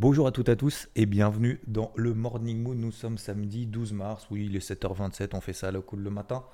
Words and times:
Bonjour 0.00 0.28
à 0.28 0.30
toutes 0.30 0.48
et 0.48 0.52
à 0.52 0.56
tous 0.56 0.88
et 0.94 1.06
bienvenue 1.06 1.58
dans 1.66 1.90
le 1.96 2.14
Morning 2.14 2.62
Moon. 2.62 2.76
Nous 2.76 2.92
sommes 2.92 3.18
samedi 3.18 3.66
12 3.66 3.94
mars. 3.94 4.28
Oui, 4.30 4.46
il 4.48 4.54
est 4.54 4.60
7h27, 4.60 5.30
on 5.32 5.40
fait 5.40 5.52
ça 5.52 5.68
à 5.68 5.70
la 5.72 5.80
cool 5.80 6.02
le 6.02 6.10
matin. 6.10 6.44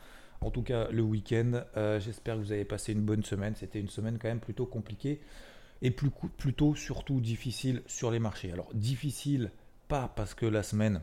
En 0.40 0.50
tout 0.50 0.62
cas, 0.62 0.88
le 0.90 1.02
week-end. 1.02 1.60
Euh, 1.76 2.00
J'espère 2.00 2.36
que 2.36 2.40
vous 2.40 2.52
avez 2.52 2.64
passé 2.64 2.92
une 2.92 3.02
bonne 3.02 3.22
semaine. 3.22 3.54
C'était 3.54 3.80
une 3.80 3.90
semaine 3.90 4.18
quand 4.18 4.28
même 4.28 4.40
plutôt 4.40 4.64
compliquée 4.64 5.20
et 5.82 5.90
plutôt 5.90 6.74
surtout 6.74 7.20
difficile 7.20 7.82
sur 7.86 8.10
les 8.10 8.18
marchés. 8.18 8.50
Alors 8.50 8.70
difficile, 8.72 9.50
pas 9.88 10.10
parce 10.16 10.32
que 10.32 10.46
la 10.46 10.62
semaine 10.62 11.02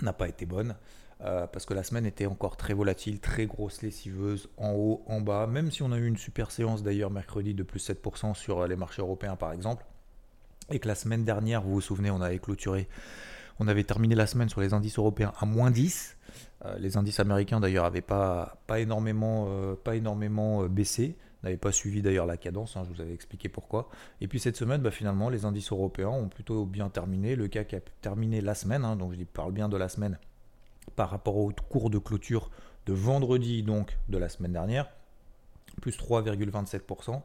n'a 0.00 0.14
pas 0.14 0.30
été 0.30 0.46
bonne, 0.46 0.74
euh, 1.20 1.46
parce 1.46 1.66
que 1.66 1.74
la 1.74 1.82
semaine 1.82 2.06
était 2.06 2.24
encore 2.24 2.56
très 2.56 2.72
volatile, 2.72 3.20
très 3.20 3.44
grosse 3.44 3.82
lessiveuse, 3.82 4.48
en 4.56 4.72
haut, 4.72 5.02
en 5.06 5.20
bas, 5.20 5.46
même 5.46 5.70
si 5.70 5.82
on 5.82 5.92
a 5.92 5.98
eu 5.98 6.06
une 6.06 6.16
super 6.16 6.50
séance 6.50 6.82
d'ailleurs 6.82 7.10
mercredi 7.10 7.52
de 7.52 7.62
plus 7.62 7.86
7% 7.86 8.34
sur 8.34 8.66
les 8.66 8.76
marchés 8.76 9.02
européens 9.02 9.36
par 9.36 9.52
exemple, 9.52 9.84
et 10.70 10.78
que 10.78 10.88
la 10.88 10.94
semaine 10.94 11.24
dernière, 11.24 11.62
vous 11.62 11.74
vous 11.74 11.80
souvenez, 11.80 12.10
on 12.10 12.20
avait 12.20 12.38
clôturé, 12.38 12.88
on 13.58 13.68
avait 13.68 13.84
terminé 13.84 14.14
la 14.14 14.26
semaine 14.26 14.48
sur 14.48 14.60
les 14.60 14.74
indices 14.74 14.98
européens 14.98 15.32
à 15.38 15.46
moins 15.46 15.70
10, 15.70 16.16
euh, 16.64 16.78
les 16.78 16.96
indices 16.96 17.20
américains 17.20 17.60
d'ailleurs 17.60 17.84
n'avaient 17.84 18.00
pas, 18.00 18.58
pas 18.66 18.80
énormément, 18.80 19.46
euh, 19.48 19.74
pas 19.74 19.96
énormément 19.96 20.64
baissé, 20.66 21.16
n'avait 21.42 21.56
pas 21.56 21.72
suivi 21.72 22.02
d'ailleurs 22.02 22.26
la 22.26 22.36
cadence, 22.36 22.76
hein, 22.76 22.82
je 22.88 22.94
vous 22.94 23.00
avais 23.00 23.14
expliqué 23.14 23.48
pourquoi. 23.48 23.88
Et 24.20 24.28
puis 24.28 24.40
cette 24.40 24.56
semaine, 24.56 24.80
bah, 24.80 24.90
finalement, 24.90 25.28
les 25.28 25.44
indices 25.44 25.72
européens 25.72 26.08
ont 26.08 26.28
plutôt 26.28 26.64
bien 26.66 26.88
terminé. 26.88 27.36
Le 27.36 27.48
CAC 27.48 27.74
a 27.74 27.80
terminé 28.00 28.40
la 28.40 28.54
semaine, 28.54 28.84
hein, 28.84 28.96
donc 28.96 29.14
je 29.14 29.24
parle 29.24 29.52
bien 29.52 29.68
de 29.68 29.76
la 29.76 29.88
semaine 29.88 30.18
par 30.96 31.10
rapport 31.10 31.36
au 31.36 31.52
cours 31.68 31.90
de 31.90 31.98
clôture 31.98 32.50
de 32.86 32.92
vendredi, 32.92 33.62
donc 33.62 33.96
de 34.08 34.18
la 34.18 34.28
semaine 34.28 34.52
dernière, 34.52 34.90
plus 35.80 35.96
3,27%. 35.96 37.22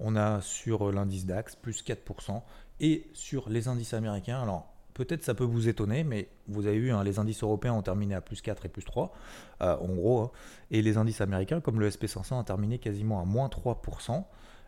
On 0.00 0.16
a 0.16 0.40
sur 0.40 0.90
l'indice 0.92 1.26
DAX, 1.26 1.56
plus 1.56 1.84
4%. 1.84 2.42
Et 2.80 3.06
sur 3.12 3.48
les 3.48 3.68
indices 3.68 3.94
américains, 3.94 4.42
alors 4.42 4.72
peut-être 4.94 5.22
ça 5.22 5.34
peut 5.34 5.44
vous 5.44 5.68
étonner, 5.68 6.04
mais 6.04 6.28
vous 6.48 6.66
avez 6.66 6.78
vu, 6.78 6.92
hein, 6.92 7.04
les 7.04 7.18
indices 7.18 7.42
européens 7.42 7.74
ont 7.74 7.82
terminé 7.82 8.14
à 8.14 8.20
plus 8.20 8.40
4 8.40 8.66
et 8.66 8.68
plus 8.68 8.84
3, 8.84 9.12
euh, 9.62 9.76
en 9.76 9.94
gros, 9.94 10.20
hein. 10.20 10.30
et 10.70 10.82
les 10.82 10.96
indices 10.96 11.20
américains, 11.20 11.60
comme 11.60 11.80
le 11.80 11.88
SP500, 11.88 12.40
a 12.40 12.44
terminé 12.44 12.78
quasiment 12.78 13.20
à 13.20 13.24
moins 13.24 13.48
3%. 13.48 14.24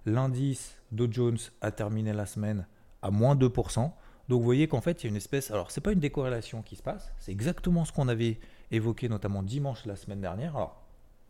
L'indice 0.07 0.77
Dow 0.93 1.09
Jones 1.11 1.39
a 1.61 1.71
terminé 1.71 2.13
la 2.13 2.27
semaine 2.27 2.67
à 3.03 3.11
moins 3.11 3.35
2%. 3.35 3.91
Donc 4.29 4.39
vous 4.39 4.45
voyez 4.45 4.69
qu'en 4.69 4.81
fait, 4.81 5.03
il 5.03 5.07
y 5.07 5.09
a 5.09 5.11
une 5.11 5.17
espèce... 5.17 5.51
Alors, 5.51 5.71
ce 5.71 5.79
n'est 5.79 5.83
pas 5.83 5.93
une 5.93 6.01
décorrélation 6.01 6.63
qui 6.63 6.77
se 6.77 6.83
passe, 6.83 7.13
c'est 7.19 7.33
exactement 7.33 7.85
ce 7.85 7.93
qu'on 7.93 8.09
avait 8.09 8.39
évoqué 8.71 9.09
notamment 9.09 9.43
dimanche 9.43 9.85
la 9.87 9.97
semaine 9.97 10.21
dernière. 10.21 10.57
Alors, 10.57 10.84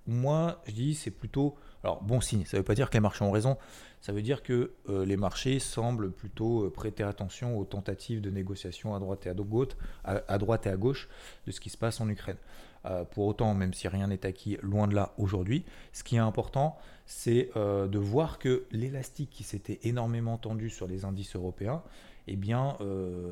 moi, 0.07 0.63
je 0.67 0.73
dis, 0.73 0.95
c'est 0.95 1.11
plutôt 1.11 1.57
alors, 1.85 2.03
bon 2.03 2.23
signe, 2.23 2.47
ça 2.47 2.57
ne 2.57 2.61
veut 2.61 2.65
pas 2.65 2.75
dire 2.75 2.89
que 2.89 2.95
les 2.95 3.01
marchés 3.01 3.25
ont 3.25 3.31
raison, 3.31 3.59
ça 4.01 4.13
veut 4.13 4.23
dire 4.23 4.43
que 4.43 4.73
euh, 4.89 5.05
les 5.05 5.19
marchés 5.19 5.59
semblent 5.59 6.11
plutôt 6.11 6.65
euh, 6.65 6.71
prêter 6.71 7.03
attention 7.03 7.59
aux 7.59 7.67
tentatives 7.67 8.23
de 8.23 8.31
négociation 8.31 8.95
à 8.95 8.99
droite 8.99 9.27
et 9.27 10.69
à 10.71 10.77
gauche, 10.77 11.09
de 11.47 11.53
ce 11.53 11.61
qui 11.61 11.69
se 11.69 11.77
passe 11.77 12.01
en 12.01 12.09
Ukraine. 12.09 12.39
Euh, 12.87 13.05
pour 13.05 13.27
autant, 13.27 13.53
même 13.53 13.75
si 13.75 13.87
rien 13.87 14.07
n'est 14.07 14.25
acquis, 14.25 14.57
loin 14.63 14.89
de 14.89 14.95
là 14.95 15.13
aujourd'hui, 15.19 15.67
ce 15.93 16.03
qui 16.03 16.17
est 16.17 16.21
important, 16.21 16.79
c'est 17.05 17.51
de 17.55 17.99
voir 17.99 18.39
que 18.39 18.65
l'élastique 18.71 19.29
qui 19.29 19.43
s'était 19.43 19.79
énormément 19.83 20.39
tendu 20.39 20.71
sur 20.71 20.87
les 20.87 21.05
indices 21.05 21.37
européens, 21.37 21.83
eh 22.29 22.37
bien, 22.37 22.79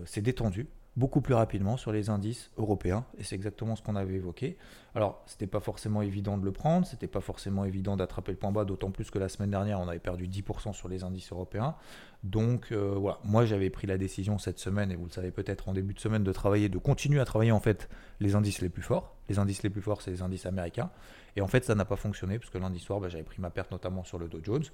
s'est 0.05 0.21
détendu 0.21 0.67
beaucoup 0.97 1.23
plus 1.23 1.35
rapidement 1.35 1.77
sur 1.77 1.91
les 1.93 2.11
indices 2.11 2.51
européens, 2.59 3.05
et 3.19 3.25
c'est 3.25 3.35
exactement 3.35 3.77
ce 3.77 3.83
qu'on 3.83 3.97
avait 3.97 4.15
évoqué. 4.15 4.59
Alors, 4.95 5.23
c'était 5.27 5.47
pas 5.47 5.61
forcément 5.61 6.03
évident 6.03 6.37
de 6.37 6.45
le 6.45 6.53
prendre, 6.53 6.87
c'était 6.87 7.07
pas 7.07 7.21
forcément 7.21 7.65
évident 7.65 7.97
d'attraper 7.97 8.33
le 8.33 8.39
point 8.39 8.53
bas, 8.53 8.65
d'autant 8.65 8.91
plus 8.91 9.11
que 9.11 9.19
la 9.19 9.29
semaine 9.29 9.51
dernière, 9.51 9.81
on 9.81 9.89
avait 9.89 9.99
perdu 9.99 10.29
10% 10.29 10.75
sur 10.75 10.89
les 10.89 11.03
indices 11.03 11.33
européens. 11.33 11.77
Donc 12.25 12.69
euh, 12.73 12.95
voilà, 12.97 13.19
moi 13.25 13.45
j'avais 13.47 13.71
pris 13.71 13.87
la 13.87 13.99
décision 13.99 14.39
cette 14.39 14.59
semaine, 14.59 14.93
et 14.93 14.97
vous 14.97 15.07
le 15.07 15.11
savez 15.11 15.31
peut-être 15.31 15.69
en 15.69 15.73
début 15.73 15.95
de 15.95 16.01
semaine, 16.01 16.25
de 16.25 16.33
travailler, 16.33 16.69
de 16.69 16.79
continuer 16.79 17.21
à 17.21 17.25
travailler 17.25 17.53
en 17.53 17.61
fait 17.61 17.89
les 18.21 18.35
indices 18.35 18.61
les 18.61 18.69
plus 18.69 18.83
forts. 18.83 19.17
Les 19.33 19.39
indices 19.39 19.63
les 19.63 19.71
plus 19.71 19.81
forts, 19.81 20.03
c'est 20.03 20.11
les 20.11 20.21
indices 20.21 20.45
américains. 20.45 20.91
Et 21.37 21.41
en 21.41 21.47
fait, 21.47 21.65
ça 21.65 21.75
n'a 21.75 21.87
pas 21.87 21.97
fonctionné, 21.97 22.39
parce 22.39 22.51
que 22.51 22.59
lundi 22.59 22.79
soir, 22.79 23.01
bah, 23.01 23.09
j'avais 23.09 23.25
pris 23.25 23.41
ma 23.41 23.49
perte 23.49 23.71
notamment 23.71 24.05
sur 24.05 24.19
le 24.19 24.29
Dow 24.29 24.41
Jones. 24.43 24.65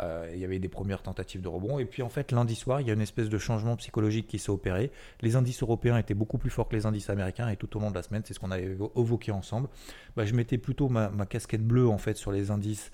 Euh, 0.00 0.30
il 0.32 0.40
y 0.40 0.44
avait 0.46 0.58
des 0.58 0.68
premières 0.68 1.02
tentatives 1.02 1.42
de 1.42 1.48
rebond. 1.48 1.78
Et 1.78 1.84
puis 1.84 2.02
en 2.02 2.08
fait, 2.08 2.32
lundi 2.32 2.54
soir, 2.54 2.80
il 2.80 2.86
y 2.86 2.90
a 2.90 2.94
une 2.94 3.02
espèce 3.02 3.28
de 3.28 3.36
changement 3.36 3.76
psychologique 3.76 4.26
qui 4.26 4.38
s'est 4.38 4.50
opéré. 4.50 4.90
Les 5.20 5.36
indices 5.36 5.62
européens 5.62 5.98
étaient 5.98 6.14
beaucoup 6.14 6.38
plus 6.38 6.48
forts 6.48 6.68
que 6.68 6.76
les 6.76 6.86
indices 6.86 7.10
américains, 7.10 7.48
et 7.48 7.56
tout 7.56 7.76
au 7.76 7.80
long 7.80 7.90
de 7.90 7.94
la 7.94 8.02
semaine, 8.02 8.22
c'est 8.24 8.32
ce 8.32 8.40
qu'on 8.40 8.50
avait 8.50 8.76
évoqué 8.96 9.32
ensemble. 9.32 9.68
Bah, 10.16 10.24
je 10.24 10.32
mettais 10.32 10.56
plutôt 10.56 10.88
ma, 10.88 11.10
ma 11.10 11.26
casquette 11.26 11.66
bleue 11.66 11.88
en 11.88 11.98
fait 11.98 12.16
sur 12.16 12.32
les 12.32 12.50
indices 12.50 12.90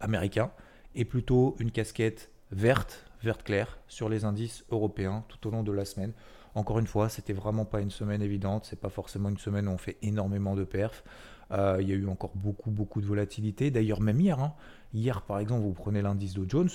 américains, 0.00 0.50
et 0.94 1.04
plutôt 1.04 1.54
une 1.58 1.70
casquette 1.70 2.30
verte 2.50 3.04
verte 3.22 3.42
claire 3.42 3.78
sur 3.88 4.08
les 4.08 4.24
indices 4.24 4.64
européens 4.70 5.24
tout 5.28 5.46
au 5.46 5.50
long 5.50 5.62
de 5.62 5.72
la 5.72 5.84
semaine. 5.84 6.12
Encore 6.54 6.78
une 6.78 6.86
fois, 6.86 7.08
c'était 7.08 7.32
vraiment 7.32 7.64
pas 7.64 7.80
une 7.80 7.90
semaine 7.90 8.20
évidente, 8.20 8.66
c'est 8.68 8.78
pas 8.78 8.90
forcément 8.90 9.30
une 9.30 9.38
semaine 9.38 9.68
où 9.68 9.70
on 9.70 9.78
fait 9.78 9.96
énormément 10.02 10.54
de 10.54 10.64
perfs. 10.64 11.02
Euh, 11.50 11.78
il 11.80 11.88
y 11.88 11.92
a 11.92 11.94
eu 11.94 12.06
encore 12.08 12.32
beaucoup, 12.34 12.70
beaucoup 12.70 13.00
de 13.00 13.06
volatilité. 13.06 13.70
D'ailleurs, 13.70 14.00
même 14.00 14.20
hier, 14.20 14.38
hein. 14.40 14.54
hier 14.94 15.22
par 15.22 15.38
exemple, 15.38 15.62
vous 15.62 15.72
prenez 15.72 16.02
l'indice 16.02 16.34
Dow 16.34 16.44
Jones, 16.48 16.70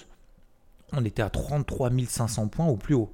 on 0.94 1.04
était 1.06 1.22
à 1.22 1.30
33 1.30 1.92
500 2.08 2.48
points 2.48 2.68
au 2.68 2.78
plus 2.78 2.96
haut. 2.96 3.14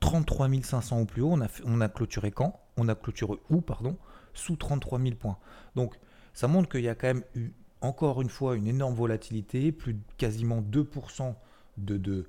33 0.00 0.48
500 0.62 1.00
au 1.00 1.04
plus 1.04 1.22
haut, 1.22 1.36
on 1.64 1.80
a, 1.80 1.88
clôturé 1.88 2.30
quand? 2.30 2.58
On 2.76 2.88
a 2.88 2.94
clôturé 2.94 3.38
où, 3.50 3.60
pardon? 3.60 3.96
Sous 4.32 4.56
33 4.56 4.98
000 4.98 5.14
points. 5.16 5.36
Donc, 5.76 5.98
ça 6.32 6.48
montre 6.48 6.68
qu'il 6.68 6.80
y 6.80 6.88
a 6.88 6.94
quand 6.94 7.08
même 7.08 7.24
eu, 7.34 7.50
encore 7.82 8.22
une 8.22 8.30
fois, 8.30 8.56
une 8.56 8.66
énorme 8.66 8.94
volatilité, 8.94 9.72
plus 9.72 9.98
quasiment 10.16 10.62
2% 10.62 11.34
de, 11.76 12.26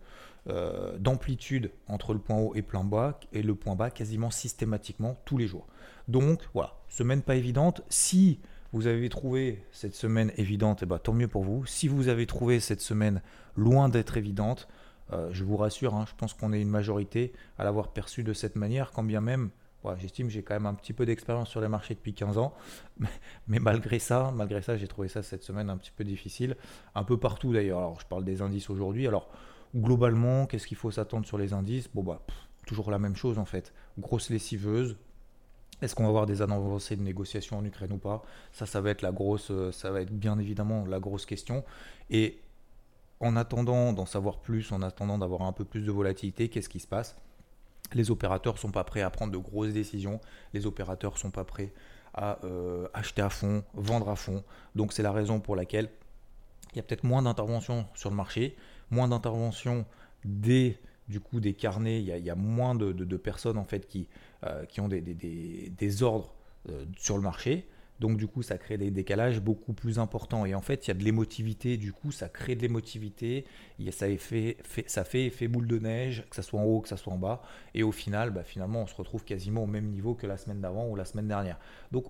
euh, 0.48 0.98
d'amplitude 0.98 1.72
entre 1.88 2.14
le 2.14 2.20
point 2.20 2.38
haut 2.38 2.56
et, 2.56 2.62
point 2.62 2.84
bas, 2.84 3.20
et 3.32 3.44
le 3.44 3.56
point 3.56 3.76
bas 3.76 3.92
quasiment 3.92 4.32
systématiquement 4.32 5.18
tous 5.26 5.38
les 5.38 5.48
jours. 5.48 5.68
Donc 6.08 6.42
voilà, 6.54 6.74
semaine 6.90 7.22
pas 7.22 7.36
évidente. 7.36 7.84
Si 7.90 8.40
vous 8.74 8.88
avez 8.88 9.10
trouvé 9.10 9.64
cette 9.72 9.96
semaine 9.96 10.32
évidente, 10.38 10.80
eh 10.84 10.86
ben, 10.86 10.98
tant 10.98 11.14
mieux 11.14 11.28
pour 11.28 11.44
vous. 11.44 11.66
Si 11.66 11.88
vous 11.88 12.08
avez 12.08 12.26
trouvé 12.26 12.60
cette 12.60 12.82
semaine 12.82 13.22
loin 13.56 13.90
d'être 13.90 14.18
évidente, 14.18 14.68
euh, 15.14 15.30
je 15.32 15.44
vous 15.44 15.58
rassure, 15.58 15.94
hein, 15.94 16.06
je 16.08 16.16
pense 16.16 16.34
qu'on 16.34 16.54
est 16.54 16.62
une 16.62 16.70
majorité 16.70 17.34
à 17.58 17.64
l'avoir 17.64 17.90
perçue 17.90 18.24
de 18.24 18.34
cette 18.34 18.56
manière, 18.56 18.92
quand 18.92 19.04
bien 19.04 19.22
même 19.22 19.50
j'estime 19.98 20.28
que 20.28 20.34
j'ai 20.34 20.44
quand 20.44 20.54
même 20.54 20.66
un 20.66 20.74
petit 20.74 20.94
peu 20.94 21.06
d'expérience 21.06 21.50
sur 21.50 21.62
les 21.62 21.68
marchés 21.68 21.96
depuis 21.96 22.14
15 22.14 22.38
ans, 22.38 22.54
mais, 23.48 23.60
malgré 23.60 24.00
ça, 24.00 24.32
malgré 24.36 24.62
ça, 24.62 24.78
j'ai 24.78 24.88
trouvé 24.88 25.08
ça 25.08 25.24
cette 25.24 25.44
semaine 25.44 25.70
un 25.70 25.78
petit 25.78 25.92
peu 25.92 26.04
difficile, 26.04 26.56
un 26.96 27.04
peu 27.04 27.18
partout 27.18 27.54
d'ailleurs. 27.54 27.80
Alors, 27.80 28.00
je 28.00 28.06
parle 28.06 28.24
des 28.24 28.42
indices 28.42 28.70
aujourd'hui. 28.70 29.08
Alors, 29.08 29.30
globalement, 29.76 30.46
qu'est-ce 30.46 30.68
qu'il 30.68 30.78
faut 30.78 30.92
s'attendre 30.92 31.26
sur 31.26 31.38
les 31.38 31.54
indices? 31.54 31.90
Bon, 31.94 32.04
bah, 32.04 32.22
toujours 32.66 32.92
la 32.92 33.00
même 33.00 33.16
chose 33.16 33.40
en 33.40 33.46
fait. 33.46 33.74
Grosse 33.98 34.30
lessiveuse. 34.30 34.98
Est-ce 35.82 35.96
qu'on 35.96 36.04
va 36.04 36.10
avoir 36.10 36.26
des 36.28 36.44
avancées 36.44 36.96
de 36.96 37.02
négociations 37.02 37.58
en 37.58 37.66
Ukraine 37.66 37.94
ou 37.94 37.98
pas? 37.98 38.22
Ça, 38.52 38.68
ça 38.68 38.82
va 38.82 38.92
être 38.92 39.02
la 39.02 39.12
grosse, 39.12 39.50
euh, 39.50 39.72
ça 39.72 39.90
va 39.90 40.02
être 40.02 40.12
bien 40.12 40.38
évidemment 40.38 40.86
la 40.86 41.00
grosse 41.00 41.26
question. 41.26 41.64
Et 42.12 42.40
en 43.20 43.36
attendant 43.36 43.92
d'en 43.94 44.06
savoir 44.06 44.40
plus, 44.40 44.72
en 44.72 44.84
attendant 44.84 45.18
d'avoir 45.18 45.42
un 45.44 45.54
peu 45.54 45.66
plus 45.66 45.82
de 45.82 45.92
volatilité, 45.92 46.50
qu'est-ce 46.50 46.70
qui 46.70 46.80
se 46.80 46.88
passe? 46.88 47.16
Les 47.94 48.12
opérateurs 48.12 48.58
sont 48.58 48.72
pas 48.72 48.84
prêts 48.84 49.02
à 49.02 49.10
prendre 49.10 49.32
de 49.32 49.38
grosses 49.38 49.74
décisions. 49.74 50.20
Les 50.54 50.66
opérateurs 50.66 51.18
sont 51.18 51.32
pas 51.32 51.44
prêts 51.44 51.74
à 52.14 52.40
euh, 52.44 52.88
acheter 52.94 53.22
à 53.22 53.30
fond, 53.30 53.64
vendre 53.74 54.10
à 54.10 54.16
fond. 54.16 54.44
Donc 54.76 54.94
c'est 54.94 55.04
la 55.04 55.12
raison 55.12 55.40
pour 55.40 55.56
laquelle 55.56 55.90
il 56.74 56.78
y 56.78 56.80
a 56.80 56.84
peut-être 56.84 57.04
moins 57.04 57.22
d'interventions 57.22 57.86
sur 57.96 58.10
le 58.10 58.16
marché, 58.16 58.56
moins 58.90 59.08
d'interventions 59.08 59.86
des 60.24 60.78
du 61.08 61.20
coup 61.20 61.42
des 61.42 61.54
carnets, 61.54 62.00
il 62.00 62.06
y 62.06 62.30
a, 62.30 62.36
moins 62.36 62.74
de, 62.74 63.18
personnes 63.18 63.58
en 63.58 63.66
fait 63.66 63.86
qui, 63.88 64.08
euh, 64.46 64.64
ont 64.80 64.88
des, 64.88 65.02
des, 65.02 66.04
ordres 66.04 66.34
euh, 66.70 66.86
sur 66.98 67.18
le 67.18 67.22
marché. 67.22 67.68
Donc 68.02 68.18
du 68.18 68.26
coup, 68.26 68.42
ça 68.42 68.58
crée 68.58 68.80
des 68.80 68.90
décalages 68.90 69.40
beaucoup 69.40 69.74
plus 69.74 70.00
importants. 70.00 70.44
Et 70.48 70.56
en 70.56 70.62
fait, 70.62 70.88
il 70.88 70.90
y 70.90 70.92
a 70.92 70.96
de 70.96 71.04
l'émotivité, 71.04 71.78
du 71.78 71.94
coup, 71.94 72.12
ça 72.12 72.30
crée 72.30 72.56
de 72.56 72.62
l'émotivité, 72.64 73.46
ça, 73.92 74.08
fait, 74.18 74.58
ça 74.88 75.04
fait 75.04 75.28
effet 75.28 75.48
boule 75.48 75.68
de 75.68 75.78
neige, 75.78 76.26
que 76.28 76.36
ça 76.36 76.42
soit 76.42 76.60
en 76.60 76.64
haut, 76.64 76.82
que 76.82 76.90
ça 76.90 76.98
soit 76.98 77.14
en 77.14 77.20
bas. 77.20 77.44
Et 77.76 77.84
au 77.84 77.92
final, 77.92 78.32
bah, 78.32 78.44
finalement, 78.44 78.82
on 78.82 78.88
se 78.88 78.96
retrouve 78.96 79.24
quasiment 79.24 79.64
au 79.64 79.68
même 79.68 79.86
niveau 79.86 80.16
que 80.16 80.26
la 80.26 80.38
semaine 80.38 80.62
d'avant 80.62 80.88
ou 80.90 80.96
la 80.96 81.06
semaine 81.06 81.28
dernière. 81.28 81.60
Donc 81.92 82.06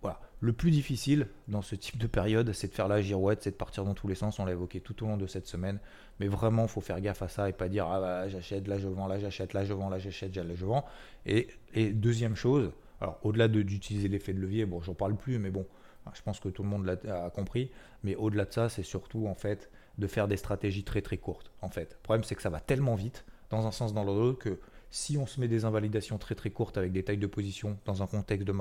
voilà. 0.00 0.18
Le 0.40 0.54
plus 0.54 0.70
difficile 0.70 1.28
dans 1.46 1.60
ce 1.60 1.74
type 1.74 1.98
de 1.98 2.06
période, 2.06 2.50
c'est 2.54 2.68
de 2.68 2.74
faire 2.74 2.88
la 2.88 3.02
girouette, 3.02 3.42
c'est 3.42 3.50
de 3.50 3.56
partir 3.56 3.84
dans 3.84 3.94
tous 3.94 4.08
les 4.08 4.14
sens. 4.14 4.38
On 4.38 4.46
l'a 4.46 4.52
évoqué 4.52 4.80
tout 4.80 5.04
au 5.04 5.06
long 5.06 5.18
de 5.18 5.26
cette 5.26 5.46
semaine. 5.46 5.78
Mais 6.20 6.28
vraiment, 6.28 6.62
il 6.62 6.68
faut 6.68 6.80
faire 6.80 7.02
gaffe 7.02 7.20
à 7.20 7.28
ça 7.28 7.50
et 7.50 7.52
pas 7.52 7.68
dire 7.68 7.86
ah 7.86 8.00
bah, 8.00 8.28
j'achète, 8.30 8.66
là 8.66 8.78
je 8.78 8.88
vends, 8.88 9.08
là 9.08 9.18
j'achète, 9.18 9.52
là 9.52 9.66
je 9.66 9.74
vends, 9.74 9.90
là 9.90 9.98
j'achète, 9.98 10.34
là 10.36 10.54
je 10.54 10.64
vends. 10.64 10.86
Et 11.26 11.48
deuxième 11.92 12.34
chose, 12.34 12.72
alors 13.00 13.18
au-delà 13.22 13.48
d'utiliser 13.48 14.08
l'effet 14.08 14.32
de 14.32 14.40
levier, 14.40 14.66
bon, 14.66 14.80
j'en 14.80 14.94
parle 14.94 15.16
plus, 15.16 15.38
mais 15.38 15.50
bon, 15.50 15.66
je 16.12 16.22
pense 16.22 16.40
que 16.40 16.48
tout 16.48 16.62
le 16.62 16.68
monde 16.68 16.84
l'a 16.84 17.30
compris. 17.30 17.70
Mais 18.02 18.14
au-delà 18.16 18.44
de 18.44 18.52
ça, 18.52 18.68
c'est 18.68 18.82
surtout 18.82 19.26
en 19.26 19.34
fait 19.34 19.70
de 19.98 20.06
faire 20.06 20.28
des 20.28 20.36
stratégies 20.36 20.84
très 20.84 21.02
très 21.02 21.18
courtes. 21.18 21.52
En 21.62 21.70
fait, 21.70 21.92
le 21.92 22.02
problème 22.02 22.24
c'est 22.24 22.34
que 22.34 22.42
ça 22.42 22.50
va 22.50 22.60
tellement 22.60 22.94
vite 22.94 23.24
dans 23.50 23.66
un 23.66 23.70
sens 23.70 23.94
dans 23.94 24.04
l'autre 24.04 24.38
que 24.38 24.58
si 24.90 25.18
on 25.18 25.26
se 25.26 25.40
met 25.40 25.48
des 25.48 25.64
invalidations 25.64 26.18
très 26.18 26.34
très 26.34 26.50
courtes 26.50 26.76
avec 26.78 26.92
des 26.92 27.02
tailles 27.02 27.18
de 27.18 27.26
position 27.26 27.78
dans 27.84 28.02
un 28.02 28.06
contexte 28.06 28.46
de, 28.46 28.54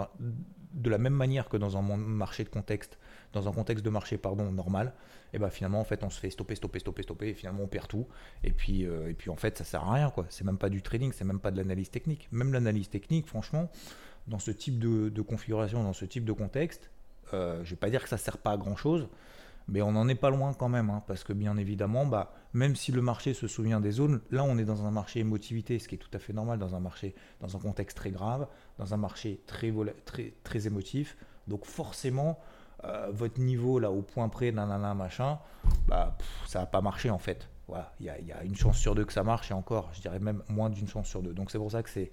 de 0.74 0.90
la 0.90 0.98
même 0.98 1.14
manière 1.14 1.48
que 1.48 1.58
dans 1.58 1.78
un 1.78 1.82
marché 1.82 2.44
de 2.44 2.50
contexte, 2.50 2.98
dans 3.34 3.48
un 3.48 3.52
contexte 3.52 3.86
de 3.86 3.90
marché 3.92 4.18
pardon 4.18 4.52
normal, 4.52 4.94
et 5.32 5.36
eh 5.36 5.40
ben 5.40 5.50
finalement 5.50 5.80
en 5.80 5.84
fait 5.84 6.04
on 6.04 6.10
se 6.10 6.20
fait 6.20 6.32
stopper, 6.32 6.56
stopper, 6.56 6.80
stopper, 6.80 7.04
stopper, 7.04 7.28
et 7.30 7.34
finalement 7.34 7.64
on 7.64 7.68
perd 7.68 7.88
tout. 7.88 8.08
Et 8.44 8.52
puis 8.52 8.86
euh, 8.86 9.10
et 9.10 9.14
puis 9.14 9.30
en 9.30 9.36
fait 9.36 9.58
ça 9.60 9.64
sert 9.64 9.84
à 9.84 9.94
rien 9.94 10.10
quoi. 10.10 10.26
C'est 10.30 10.44
même 10.44 10.58
pas 10.58 10.70
du 10.70 10.82
trading, 10.82 11.12
c'est 11.12 11.24
même 11.26 11.40
pas 11.40 11.52
de 11.52 11.58
l'analyse 11.58 11.92
technique. 11.92 12.28
Même 12.32 12.52
l'analyse 12.52 12.90
technique, 12.90 13.28
franchement, 13.28 13.70
dans 14.28 14.40
ce 14.40 14.52
type 14.52 14.80
de, 14.80 15.22
configuration, 15.22 15.84
dans 15.84 15.94
ce 15.94 16.06
type 16.06 16.26
de 16.26 16.32
contexte, 16.32 16.90
euh, 17.34 17.64
je 17.64 17.72
vais 17.72 17.76
pas 17.76 17.90
dire 17.90 18.04
que 18.04 18.10
ça 18.10 18.18
sert 18.18 18.38
pas 18.38 18.52
à 18.52 18.58
grand 18.58 18.76
chose, 18.76 19.08
mais 19.68 19.82
on 19.82 19.94
n'en 19.94 20.08
est 20.08 20.16
pas 20.16 20.30
loin 20.30 20.54
quand 20.54 20.70
même, 20.70 20.90
hein, 20.90 21.04
parce 21.08 21.24
que 21.24 21.34
bien 21.34 21.58
évidemment, 21.58 22.06
bah, 22.06 22.34
même 22.54 22.76
si 22.76 22.92
le 22.92 23.02
marché 23.02 23.34
se 23.34 23.48
souvient 23.48 23.80
des 23.80 23.92
zones, 23.92 24.22
là 24.32 24.44
on 24.44 24.58
est 24.58 24.66
dans 24.66 24.86
un 24.86 24.92
marché 24.92 25.20
émotivité, 25.20 25.80
ce 25.80 25.88
qui 25.88 25.96
est 25.96 26.00
tout 26.00 26.12
à 26.14 26.20
fait 26.20 26.34
normal 26.34 26.60
dans 26.60 26.76
un 26.76 26.80
marché, 26.80 27.16
dans 27.42 27.56
un 27.56 27.60
contexte 27.60 27.98
très 27.98 28.12
grave, 28.12 28.48
dans 28.78 28.94
un 28.94 28.98
marché 28.98 29.42
très, 29.48 29.74
très, 30.06 30.34
très 30.44 30.68
émotif. 30.68 31.18
Donc 31.48 31.66
forcément, 31.66 32.40
euh, 32.86 33.10
votre 33.12 33.40
niveau 33.40 33.80
là 33.80 33.92
au 33.92 34.02
point 34.02 34.28
près, 34.30 34.52
nanana, 34.52 34.94
machin, 34.94 35.40
bah, 35.88 36.18
ça 36.48 36.60
va 36.60 36.66
pas 36.66 36.82
marcher 36.82 37.10
en 37.10 37.20
fait. 37.20 37.50
Voilà, 37.68 37.94
il 38.02 38.06
y, 38.06 38.32
a 38.32 38.44
une 38.44 38.56
chance 38.56 38.78
sur 38.78 38.94
deux 38.94 39.06
que 39.06 39.14
ça 39.14 39.24
marche 39.24 39.50
et 39.50 39.54
encore, 39.54 39.90
je 39.94 40.02
dirais 40.02 40.20
même 40.20 40.44
moins 40.50 40.70
d'une 40.70 40.88
chance 40.88 41.08
sur 41.08 41.22
deux. 41.22 41.34
Donc 41.34 41.50
c'est 41.50 41.58
pour 41.58 41.72
ça 41.72 41.82
que 41.82 41.90
c'est 41.90 42.12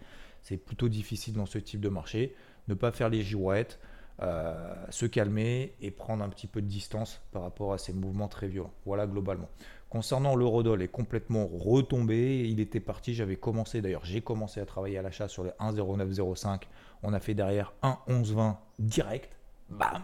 plutôt 0.57 0.89
difficile 0.89 1.35
dans 1.35 1.47
ce 1.47 1.59
type 1.59 1.81
de 1.81 1.89
marché. 1.89 2.35
Ne 2.69 2.75
pas 2.75 2.93
faire 2.93 3.09
les 3.09 3.23
girouettes, 3.23 3.79
euh, 4.23 4.75
se 4.91 5.07
calmer 5.07 5.75
et 5.81 5.91
prendre 5.91 6.23
un 6.23 6.29
petit 6.29 6.47
peu 6.47 6.61
de 6.61 6.67
distance 6.67 7.23
par 7.33 7.41
rapport 7.41 7.73
à 7.73 7.79
ces 7.79 7.95
mouvements 7.95 8.29
très 8.29 8.49
violents. 8.49 8.73
Voilà 8.85 9.07
globalement. 9.07 9.49
Concernant 9.89 10.37
l'eurodoll, 10.37 10.83
est 10.83 10.89
complètement 10.89 11.47
retombé. 11.47 12.47
Il 12.49 12.61
était 12.61 12.81
parti, 12.81 13.15
j'avais 13.15 13.37
commencé, 13.37 13.81
d'ailleurs 13.81 14.05
j'ai 14.05 14.21
commencé 14.21 14.61
à 14.61 14.67
travailler 14.67 14.99
à 14.99 15.03
l'achat 15.03 15.27
sur 15.27 15.43
le 15.43 15.51
1,0905. 15.59 16.63
On 17.03 17.15
a 17.15 17.19
fait 17.19 17.35
derrière 17.35 17.73
1,1120 17.83 18.57
direct, 18.79 19.39
bam, 19.71 20.03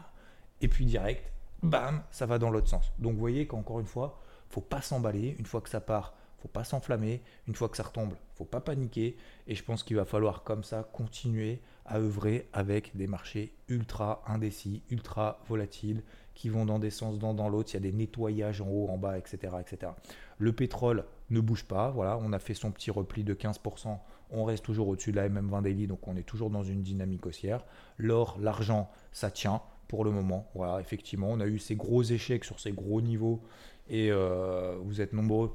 et 0.63 0.69
puis 0.69 0.87
direct, 0.87 1.31
bam, 1.63 2.03
ça 2.11 2.25
va 2.25 2.39
dans 2.39 2.49
l'autre 2.49 2.69
sens. 2.69 2.93
Donc 2.99 3.13
vous 3.13 3.21
voyez 3.21 3.47
qu'encore 3.47 3.81
une 3.81 3.87
fois, 3.87 4.23
faut 4.49 4.63
pas 4.63 4.81
s'emballer. 4.81 5.37
Une 5.39 5.47
fois 5.47 5.61
que 5.61 5.69
ça 5.69 5.81
part, 5.81 6.15
faut 6.47 6.53
pas 6.53 6.65
s'enflammer. 6.65 7.23
Une 7.49 7.57
fois 7.57 7.69
que 7.69 7.77
ça 7.77 7.83
retombe, 7.83 8.15
faut 8.35 8.45
pas 8.45 8.61
paniquer. 8.61 9.17
Et 9.49 9.57
je 9.57 9.65
pense 9.65 9.83
qu'il 9.83 9.97
va 9.97 10.05
falloir 10.05 10.45
comme 10.45 10.63
ça 10.63 10.89
continuer 10.93 11.61
à 11.85 11.99
œuvrer 11.99 12.49
avec 12.53 12.97
des 12.97 13.09
marchés 13.09 13.53
ultra 13.69 14.23
indécis, 14.27 14.83
ultra 14.91 15.41
volatiles, 15.49 16.05
qui 16.35 16.49
vont 16.49 16.65
dans 16.65 16.79
des 16.79 16.91
sens 16.91 17.19
dans, 17.19 17.35
dans 17.35 17.49
l'autre. 17.49 17.71
Il 17.73 17.75
y 17.75 17.77
a 17.79 17.81
des 17.81 17.93
nettoyages 17.93 18.61
en 18.61 18.69
haut, 18.69 18.89
en 18.89 18.97
bas, 18.97 19.19
etc., 19.19 19.55
etc. 19.61 19.93
Le 20.39 20.53
pétrole 20.53 21.05
ne 21.31 21.41
bouge 21.41 21.65
pas. 21.65 21.91
Voilà, 21.91 22.17
on 22.23 22.33
a 22.33 22.39
fait 22.39 22.55
son 22.55 22.71
petit 22.71 22.93
repli 22.93 23.25
de 23.25 23.35
15%. 23.35 23.99
On 24.31 24.45
reste 24.45 24.65
toujours 24.65 24.87
au-dessus 24.87 25.11
de 25.11 25.17
la 25.17 25.29
MM20 25.29 25.63
daily, 25.63 25.87
donc 25.89 26.07
on 26.07 26.17
est 26.17 26.23
toujours 26.23 26.51
dans 26.51 26.63
une 26.63 26.83
dynamique 26.83 27.27
haussière. 27.27 27.65
L'or, 27.99 28.39
l'argent, 28.41 28.89
ça 29.11 29.33
tient 29.33 29.63
pour 29.89 30.05
le 30.05 30.13
moment. 30.13 30.49
Voilà, 30.55 30.81
effectivement, 30.81 31.29
on 31.31 31.41
a 31.41 31.47
eu 31.47 31.59
ces 31.59 31.75
gros 31.75 32.03
échecs 32.03 32.45
sur 32.45 32.61
ces 32.61 32.73
gros 32.73 33.01
niveaux 33.01 33.43
et 33.89 34.11
euh, 34.11 34.77
vous 34.83 35.01
êtes 35.01 35.13
nombreux 35.13 35.53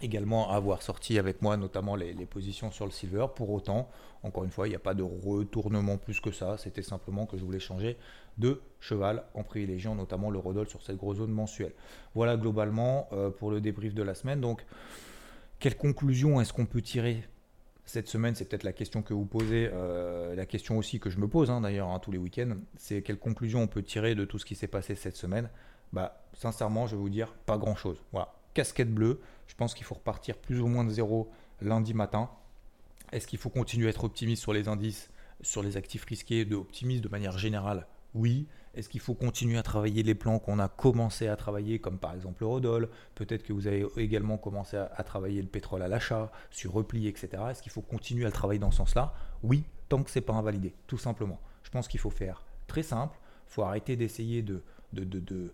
également 0.00 0.50
avoir 0.50 0.82
sorti 0.82 1.18
avec 1.18 1.42
moi 1.42 1.56
notamment 1.56 1.96
les, 1.96 2.14
positions 2.26 2.70
sur 2.70 2.84
le 2.84 2.90
silver. 2.90 3.26
Pour 3.34 3.50
autant, 3.50 3.88
encore 4.22 4.44
une 4.44 4.50
fois, 4.50 4.66
il 4.66 4.70
n'y 4.70 4.76
a 4.76 4.80
pas 4.80 4.94
de 4.94 5.02
retournement 5.02 5.96
plus 5.96 6.20
que 6.20 6.30
ça. 6.30 6.56
C'était 6.58 6.82
simplement 6.82 7.26
que 7.26 7.36
je 7.36 7.44
voulais 7.44 7.60
changer 7.60 7.96
de 8.38 8.60
cheval 8.80 9.24
en 9.34 9.42
privilégiant 9.42 9.94
notamment 9.94 10.30
le 10.30 10.38
Rodol 10.38 10.68
sur 10.68 10.82
cette 10.82 10.96
grosse 10.96 11.18
zone 11.18 11.30
mensuelle. 11.30 11.72
Voilà 12.14 12.36
globalement 12.36 13.08
euh, 13.12 13.30
pour 13.30 13.50
le 13.50 13.60
débrief 13.60 13.94
de 13.94 14.02
la 14.02 14.14
semaine. 14.14 14.40
Donc, 14.40 14.64
quelle 15.58 15.76
conclusion 15.76 16.40
est-ce 16.40 16.52
qu'on 16.52 16.66
peut 16.66 16.82
tirer 16.82 17.22
cette 17.84 18.08
semaine, 18.08 18.34
c'est 18.34 18.44
peut-être 18.44 18.62
la 18.62 18.72
question 18.72 19.02
que 19.02 19.12
vous 19.12 19.24
posez, 19.24 19.68
euh, 19.72 20.34
la 20.36 20.46
question 20.46 20.78
aussi 20.78 21.00
que 21.00 21.10
je 21.10 21.18
me 21.18 21.26
pose 21.26 21.50
hein, 21.50 21.60
d'ailleurs 21.60 21.88
hein, 21.88 21.98
tous 21.98 22.12
les 22.12 22.18
week-ends, 22.18 22.56
c'est 22.76 23.02
quelle 23.02 23.18
conclusion 23.18 23.60
on 23.62 23.66
peut 23.66 23.82
tirer 23.82 24.14
de 24.14 24.24
tout 24.24 24.38
ce 24.38 24.44
qui 24.44 24.54
s'est 24.54 24.68
passé 24.68 24.94
cette 24.94 25.16
semaine? 25.16 25.50
Bah, 25.92 26.22
sincèrement, 26.32 26.86
je 26.86 26.94
vais 26.96 27.02
vous 27.02 27.10
dire 27.10 27.34
pas 27.44 27.58
grand-chose. 27.58 27.98
Voilà, 28.12 28.32
casquette 28.54 28.92
bleue. 28.92 29.20
Je 29.52 29.56
pense 29.58 29.74
qu'il 29.74 29.84
faut 29.84 29.96
repartir 29.96 30.38
plus 30.38 30.62
ou 30.62 30.66
moins 30.66 30.82
de 30.82 30.88
zéro 30.88 31.30
lundi 31.60 31.92
matin. 31.92 32.30
Est-ce 33.12 33.26
qu'il 33.26 33.38
faut 33.38 33.50
continuer 33.50 33.86
à 33.86 33.90
être 33.90 34.02
optimiste 34.02 34.40
sur 34.40 34.54
les 34.54 34.66
indices, 34.66 35.10
sur 35.42 35.62
les 35.62 35.76
actifs 35.76 36.04
risqués, 36.06 36.46
de 36.46 36.56
optimiste 36.56 37.04
de 37.04 37.10
manière 37.10 37.36
générale? 37.36 37.86
Oui. 38.14 38.46
Est-ce 38.74 38.88
qu'il 38.88 39.02
faut 39.02 39.12
continuer 39.12 39.58
à 39.58 39.62
travailler 39.62 40.02
les 40.02 40.14
plans 40.14 40.38
qu'on 40.38 40.58
a 40.58 40.68
commencé 40.68 41.28
à 41.28 41.36
travailler, 41.36 41.80
comme 41.80 41.98
par 41.98 42.14
exemple 42.14 42.44
le 42.44 42.46
Rodol 42.46 42.88
Peut-être 43.14 43.42
que 43.42 43.52
vous 43.52 43.66
avez 43.66 43.84
également 43.98 44.38
commencé 44.38 44.78
à, 44.78 45.02
travailler 45.04 45.42
le 45.42 45.48
pétrole 45.48 45.82
à 45.82 45.88
l'achat, 45.88 46.32
sur 46.50 46.72
repli, 46.72 47.06
etc. 47.06 47.42
Est-ce 47.50 47.60
qu'il 47.60 47.72
faut 47.72 47.82
continuer 47.82 48.24
à 48.24 48.30
travailler 48.30 48.58
dans 48.58 48.70
ce 48.70 48.78
sens-là? 48.78 49.12
Oui, 49.42 49.64
tant 49.90 50.02
que 50.02 50.10
ce 50.10 50.18
n'est 50.18 50.24
pas 50.24 50.32
invalidé, 50.32 50.72
tout 50.86 50.96
simplement. 50.96 51.38
Je 51.62 51.68
pense 51.68 51.88
qu'il 51.88 52.00
faut 52.00 52.08
faire 52.08 52.46
très 52.68 52.82
simple. 52.82 53.18
Il 53.50 53.52
faut 53.52 53.64
arrêter 53.64 53.96
d'essayer 53.96 54.40
de, 54.40 54.62
de, 54.94 55.04
de 55.04 55.20
de 55.20 55.52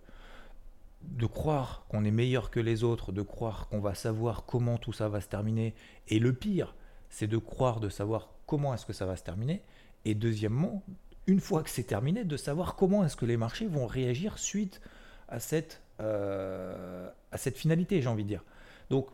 croire 1.26 1.84
qu'on 1.88 2.04
est 2.04 2.10
meilleur 2.10 2.50
que 2.50 2.60
les 2.60 2.84
autres, 2.84 3.12
de 3.12 3.22
croire 3.22 3.68
qu'on 3.68 3.80
va 3.80 3.94
savoir 3.94 4.44
comment 4.46 4.78
tout 4.78 4.92
ça 4.92 5.08
va 5.08 5.20
se 5.20 5.28
terminer. 5.28 5.74
Et 6.08 6.18
le 6.18 6.32
pire, 6.32 6.74
c'est 7.10 7.26
de 7.26 7.38
croire 7.38 7.80
de 7.80 7.88
savoir 7.88 8.30
comment 8.46 8.74
est-ce 8.74 8.86
que 8.86 8.92
ça 8.92 9.06
va 9.06 9.16
se 9.16 9.22
terminer. 9.22 9.62
Et 10.04 10.14
deuxièmement, 10.14 10.82
une 11.26 11.40
fois 11.40 11.62
que 11.62 11.70
c'est 11.70 11.84
terminé, 11.84 12.24
de 12.24 12.36
savoir 12.36 12.76
comment 12.76 13.04
est-ce 13.04 13.16
que 13.16 13.26
les 13.26 13.36
marchés 13.36 13.66
vont 13.66 13.86
réagir 13.86 14.38
suite 14.38 14.80
à 15.28 15.40
cette, 15.40 15.82
euh, 16.00 17.10
à 17.32 17.36
cette 17.36 17.58
finalité, 17.58 18.00
j'ai 18.00 18.08
envie 18.08 18.24
de 18.24 18.28
dire. 18.28 18.44
Donc, 18.90 19.08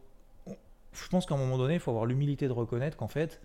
je 0.46 1.08
pense 1.08 1.26
qu'à 1.26 1.34
un 1.34 1.38
moment 1.38 1.58
donné, 1.58 1.74
il 1.74 1.80
faut 1.80 1.90
avoir 1.90 2.06
l'humilité 2.06 2.46
de 2.46 2.52
reconnaître 2.52 2.96
qu'en 2.96 3.08
fait, 3.08 3.40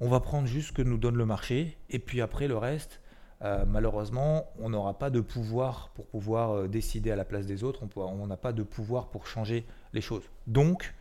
on 0.00 0.08
va 0.08 0.20
prendre 0.20 0.46
juste 0.46 0.68
ce 0.68 0.72
que 0.72 0.82
nous 0.82 0.98
donne 0.98 1.16
le 1.16 1.24
marché, 1.24 1.78
et 1.88 1.98
puis 1.98 2.20
après 2.20 2.48
le 2.48 2.58
reste, 2.58 3.00
euh, 3.42 3.64
malheureusement, 3.66 4.50
on 4.58 4.70
n'aura 4.70 4.98
pas 4.98 5.10
de 5.10 5.20
pouvoir 5.20 5.90
pour 5.90 6.06
pouvoir 6.06 6.52
euh, 6.52 6.68
décider 6.68 7.10
à 7.10 7.16
la 7.16 7.24
place 7.24 7.46
des 7.46 7.64
autres, 7.64 7.82
on 7.96 8.26
n'a 8.26 8.36
pas 8.36 8.52
de 8.52 8.62
pouvoir 8.62 9.08
pour 9.08 9.26
changer 9.26 9.66
les 9.92 10.00
choses. 10.00 10.24
Donc, 10.46 10.94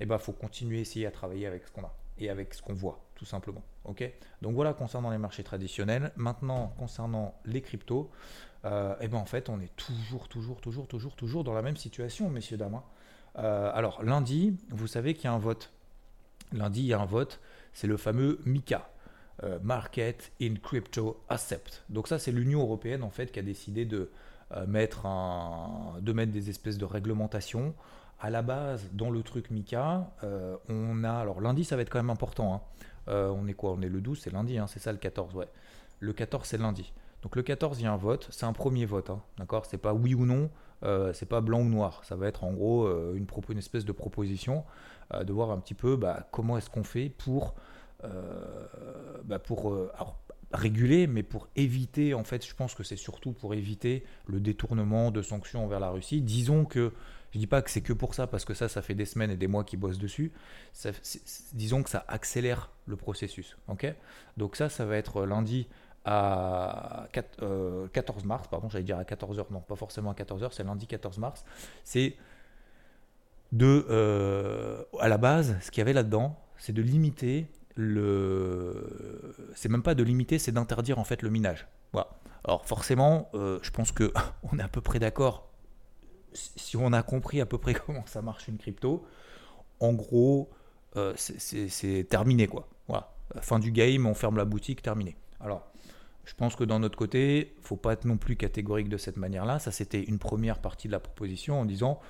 il 0.00 0.04
eh 0.04 0.06
ben, 0.06 0.18
faut 0.18 0.32
continuer 0.32 0.78
à 0.78 0.80
essayer 0.80 1.06
à 1.06 1.10
travailler 1.10 1.46
avec 1.46 1.64
ce 1.66 1.70
qu'on 1.70 1.82
a 1.82 1.94
et 2.18 2.28
avec 2.28 2.54
ce 2.54 2.62
qu'on 2.62 2.74
voit, 2.74 3.00
tout 3.14 3.24
simplement. 3.24 3.62
ok? 3.84 4.02
Donc 4.42 4.54
voilà 4.54 4.74
concernant 4.74 5.10
les 5.10 5.18
marchés 5.18 5.44
traditionnels. 5.44 6.12
Maintenant, 6.16 6.74
concernant 6.78 7.34
les 7.44 7.62
cryptos, 7.62 8.10
euh, 8.64 8.94
eh 9.00 9.08
ben, 9.08 9.18
en 9.18 9.24
fait, 9.24 9.48
on 9.48 9.60
est 9.60 9.74
toujours, 9.76 10.28
toujours, 10.28 10.60
toujours, 10.60 10.88
toujours, 10.88 11.14
toujours 11.14 11.44
dans 11.44 11.54
la 11.54 11.62
même 11.62 11.76
situation, 11.76 12.28
messieurs, 12.30 12.56
dames. 12.56 12.80
Hein. 13.36 13.70
alors, 13.74 14.02
lundi, 14.02 14.56
vous 14.70 14.86
savez 14.86 15.14
qu'il 15.14 15.24
y 15.24 15.28
a 15.28 15.32
un 15.32 15.38
vote. 15.38 15.72
Lundi, 16.52 16.80
il 16.80 16.86
y 16.86 16.92
a 16.94 17.00
un 17.00 17.06
vote, 17.06 17.40
c'est 17.72 17.86
le 17.86 17.96
fameux 17.96 18.40
MICA. 18.44 18.90
Euh, 19.42 19.58
market 19.62 20.32
in 20.42 20.56
Crypto 20.62 21.22
Accept. 21.30 21.82
Donc 21.88 22.08
ça, 22.08 22.18
c'est 22.18 22.30
l'Union 22.30 22.60
européenne 22.60 23.02
en 23.02 23.08
fait 23.08 23.32
qui 23.32 23.38
a 23.38 23.42
décidé 23.42 23.86
de, 23.86 24.10
euh, 24.52 24.66
mettre, 24.66 25.06
un, 25.06 25.94
de 26.02 26.12
mettre 26.12 26.30
des 26.30 26.50
espèces 26.50 26.76
de 26.76 26.84
réglementations. 26.84 27.74
À 28.20 28.28
la 28.28 28.42
base, 28.42 28.90
dans 28.92 29.08
le 29.08 29.22
truc 29.22 29.50
Mika, 29.50 30.12
euh, 30.24 30.58
on 30.68 31.04
a... 31.04 31.12
Alors 31.12 31.40
lundi, 31.40 31.64
ça 31.64 31.76
va 31.76 31.82
être 31.82 31.88
quand 31.88 32.00
même 32.00 32.10
important. 32.10 32.54
Hein. 32.54 32.60
on 33.06 33.48
est 33.48 33.54
quoi? 33.54 33.70
On 33.70 33.80
est 33.80 33.88
le 33.88 34.02
12, 34.02 34.20
c'est 34.20 34.30
lundi, 34.30 34.58
hein, 34.58 34.66
c'est 34.66 34.78
ça 34.78 34.92
le 34.92 34.98
14, 34.98 35.34
ouais. 35.34 35.48
Le 36.00 36.12
14, 36.12 36.46
c'est 36.46 36.58
lundi. 36.58 36.92
Donc 37.22 37.34
le 37.34 37.42
14, 37.42 37.80
il 37.80 37.84
y 37.84 37.86
a 37.86 37.92
un 37.92 37.96
vote, 37.96 38.28
c'est 38.30 38.44
un 38.44 38.52
premier 38.52 38.84
vote, 38.84 39.08
hein, 39.08 39.22
d'accord? 39.38 39.64
C'est 39.64 39.78
pas 39.78 39.94
oui 39.94 40.12
ou 40.12 40.26
non, 40.26 40.50
c'est 41.14 41.28
pas 41.28 41.40
blanc 41.40 41.60
ou 41.60 41.68
noir. 41.68 42.02
Ça 42.04 42.16
va 42.16 42.26
être 42.26 42.44
en 42.44 42.52
gros 42.52 42.90
une, 43.14 43.26
espèce 43.58 43.86
de 43.86 43.92
proposition 43.92 44.64
de 45.18 45.32
voir 45.32 45.50
un 45.50 45.58
petit 45.58 45.74
peu 45.74 45.96
bah, 45.96 46.28
comment 46.30 46.58
est-ce 46.58 46.68
qu'on 46.68 46.84
fait 46.84 47.08
pour 47.08 47.54
bah, 49.30 49.38
pour 49.38 49.70
euh, 49.70 49.92
réguler, 50.52 51.06
mais 51.06 51.22
pour 51.22 51.48
éviter, 51.54 52.14
en 52.14 52.24
fait, 52.24 52.44
je 52.44 52.52
pense 52.52 52.74
que 52.74 52.82
c'est 52.82 52.96
surtout 52.96 53.32
pour 53.32 53.54
éviter 53.54 54.04
le 54.26 54.40
détournement 54.40 55.12
de 55.12 55.22
sanctions 55.22 55.64
envers 55.64 55.78
la 55.78 55.90
Russie. 55.90 56.20
Disons 56.20 56.64
que, 56.64 56.92
je 57.30 57.38
dis 57.38 57.46
pas 57.46 57.62
que 57.62 57.70
c'est 57.70 57.80
que 57.80 57.92
pour 57.92 58.14
ça, 58.14 58.26
parce 58.26 58.44
que 58.44 58.54
ça, 58.54 58.68
ça 58.68 58.82
fait 58.82 58.96
des 58.96 59.04
semaines 59.04 59.30
et 59.30 59.36
des 59.36 59.46
mois 59.46 59.62
qu'ils 59.62 59.78
bossent 59.78 60.00
dessus. 60.00 60.32
disons 61.52 61.84
que 61.84 61.90
ça 61.90 62.04
accélère 62.08 62.70
le 62.86 62.96
processus. 62.96 63.56
ok? 63.68 63.94
Donc 64.36 64.56
ça, 64.56 64.68
ça 64.68 64.84
va 64.84 64.96
être 64.96 65.24
lundi 65.24 65.68
à 66.04 67.06
14 67.12 67.42
euh, 67.42 67.88
mars, 68.24 68.48
pardon, 68.48 68.68
j'allais 68.68 68.82
dire 68.82 68.98
à 68.98 69.04
14h, 69.04 69.44
non, 69.52 69.60
pas 69.60 69.76
forcément 69.76 70.10
à 70.10 70.14
14h, 70.14 70.48
c'est 70.50 70.64
lundi 70.64 70.88
14 70.88 71.18
mars. 71.18 71.44
C'est 71.84 72.16
de, 73.52 74.86
à 74.98 75.08
la 75.08 75.18
base, 75.18 75.56
ce 75.60 75.70
qu'il 75.70 75.78
y 75.78 75.82
avait 75.82 75.92
là-dedans, 75.92 76.36
c'est 76.56 76.72
de 76.72 76.82
limiter 76.82 77.46
le 77.76 79.34
c'est 79.54 79.68
même 79.68 79.82
pas 79.82 79.94
de 79.94 80.02
limiter, 80.02 80.38
c'est 80.38 80.52
d'interdire 80.52 80.98
en 80.98 81.04
fait 81.04 81.22
le 81.22 81.30
minage. 81.30 81.66
Voilà. 81.92 82.10
Alors 82.44 82.66
forcément, 82.66 83.30
je 83.34 83.70
pense 83.70 83.92
que 83.92 84.12
on 84.52 84.58
est 84.58 84.62
à 84.62 84.68
peu 84.68 84.80
près 84.80 84.98
d'accord. 84.98 85.50
Si 86.32 86.76
on 86.76 86.92
a 86.92 87.02
compris 87.02 87.40
à 87.40 87.46
peu 87.46 87.58
près 87.58 87.74
comment 87.86 88.04
ça 88.06 88.22
marche 88.22 88.48
une 88.48 88.58
crypto, 88.58 89.04
en 89.80 89.92
gros, 89.92 90.50
c'est 91.16 92.06
terminé 92.08 92.46
quoi. 92.46 92.68
Voilà, 92.88 93.12
fin 93.40 93.58
du 93.58 93.72
game, 93.72 94.06
on 94.06 94.14
ferme 94.14 94.36
la 94.36 94.44
boutique, 94.44 94.82
terminé. 94.82 95.16
Alors, 95.40 95.70
je 96.24 96.34
pense 96.34 96.54
que 96.54 96.64
dans 96.64 96.78
notre 96.78 96.96
côté, 96.96 97.54
faut 97.60 97.76
pas 97.76 97.92
être 97.94 98.04
non 98.04 98.16
plus 98.16 98.36
catégorique 98.36 98.88
de 98.88 98.96
cette 98.96 99.16
manière-là. 99.16 99.58
Ça, 99.58 99.72
c'était 99.72 100.02
une 100.02 100.18
première 100.18 100.60
partie 100.60 100.86
de 100.86 100.92
la 100.92 101.00
proposition 101.00 101.60
en 101.60 101.64
disant 101.64 102.00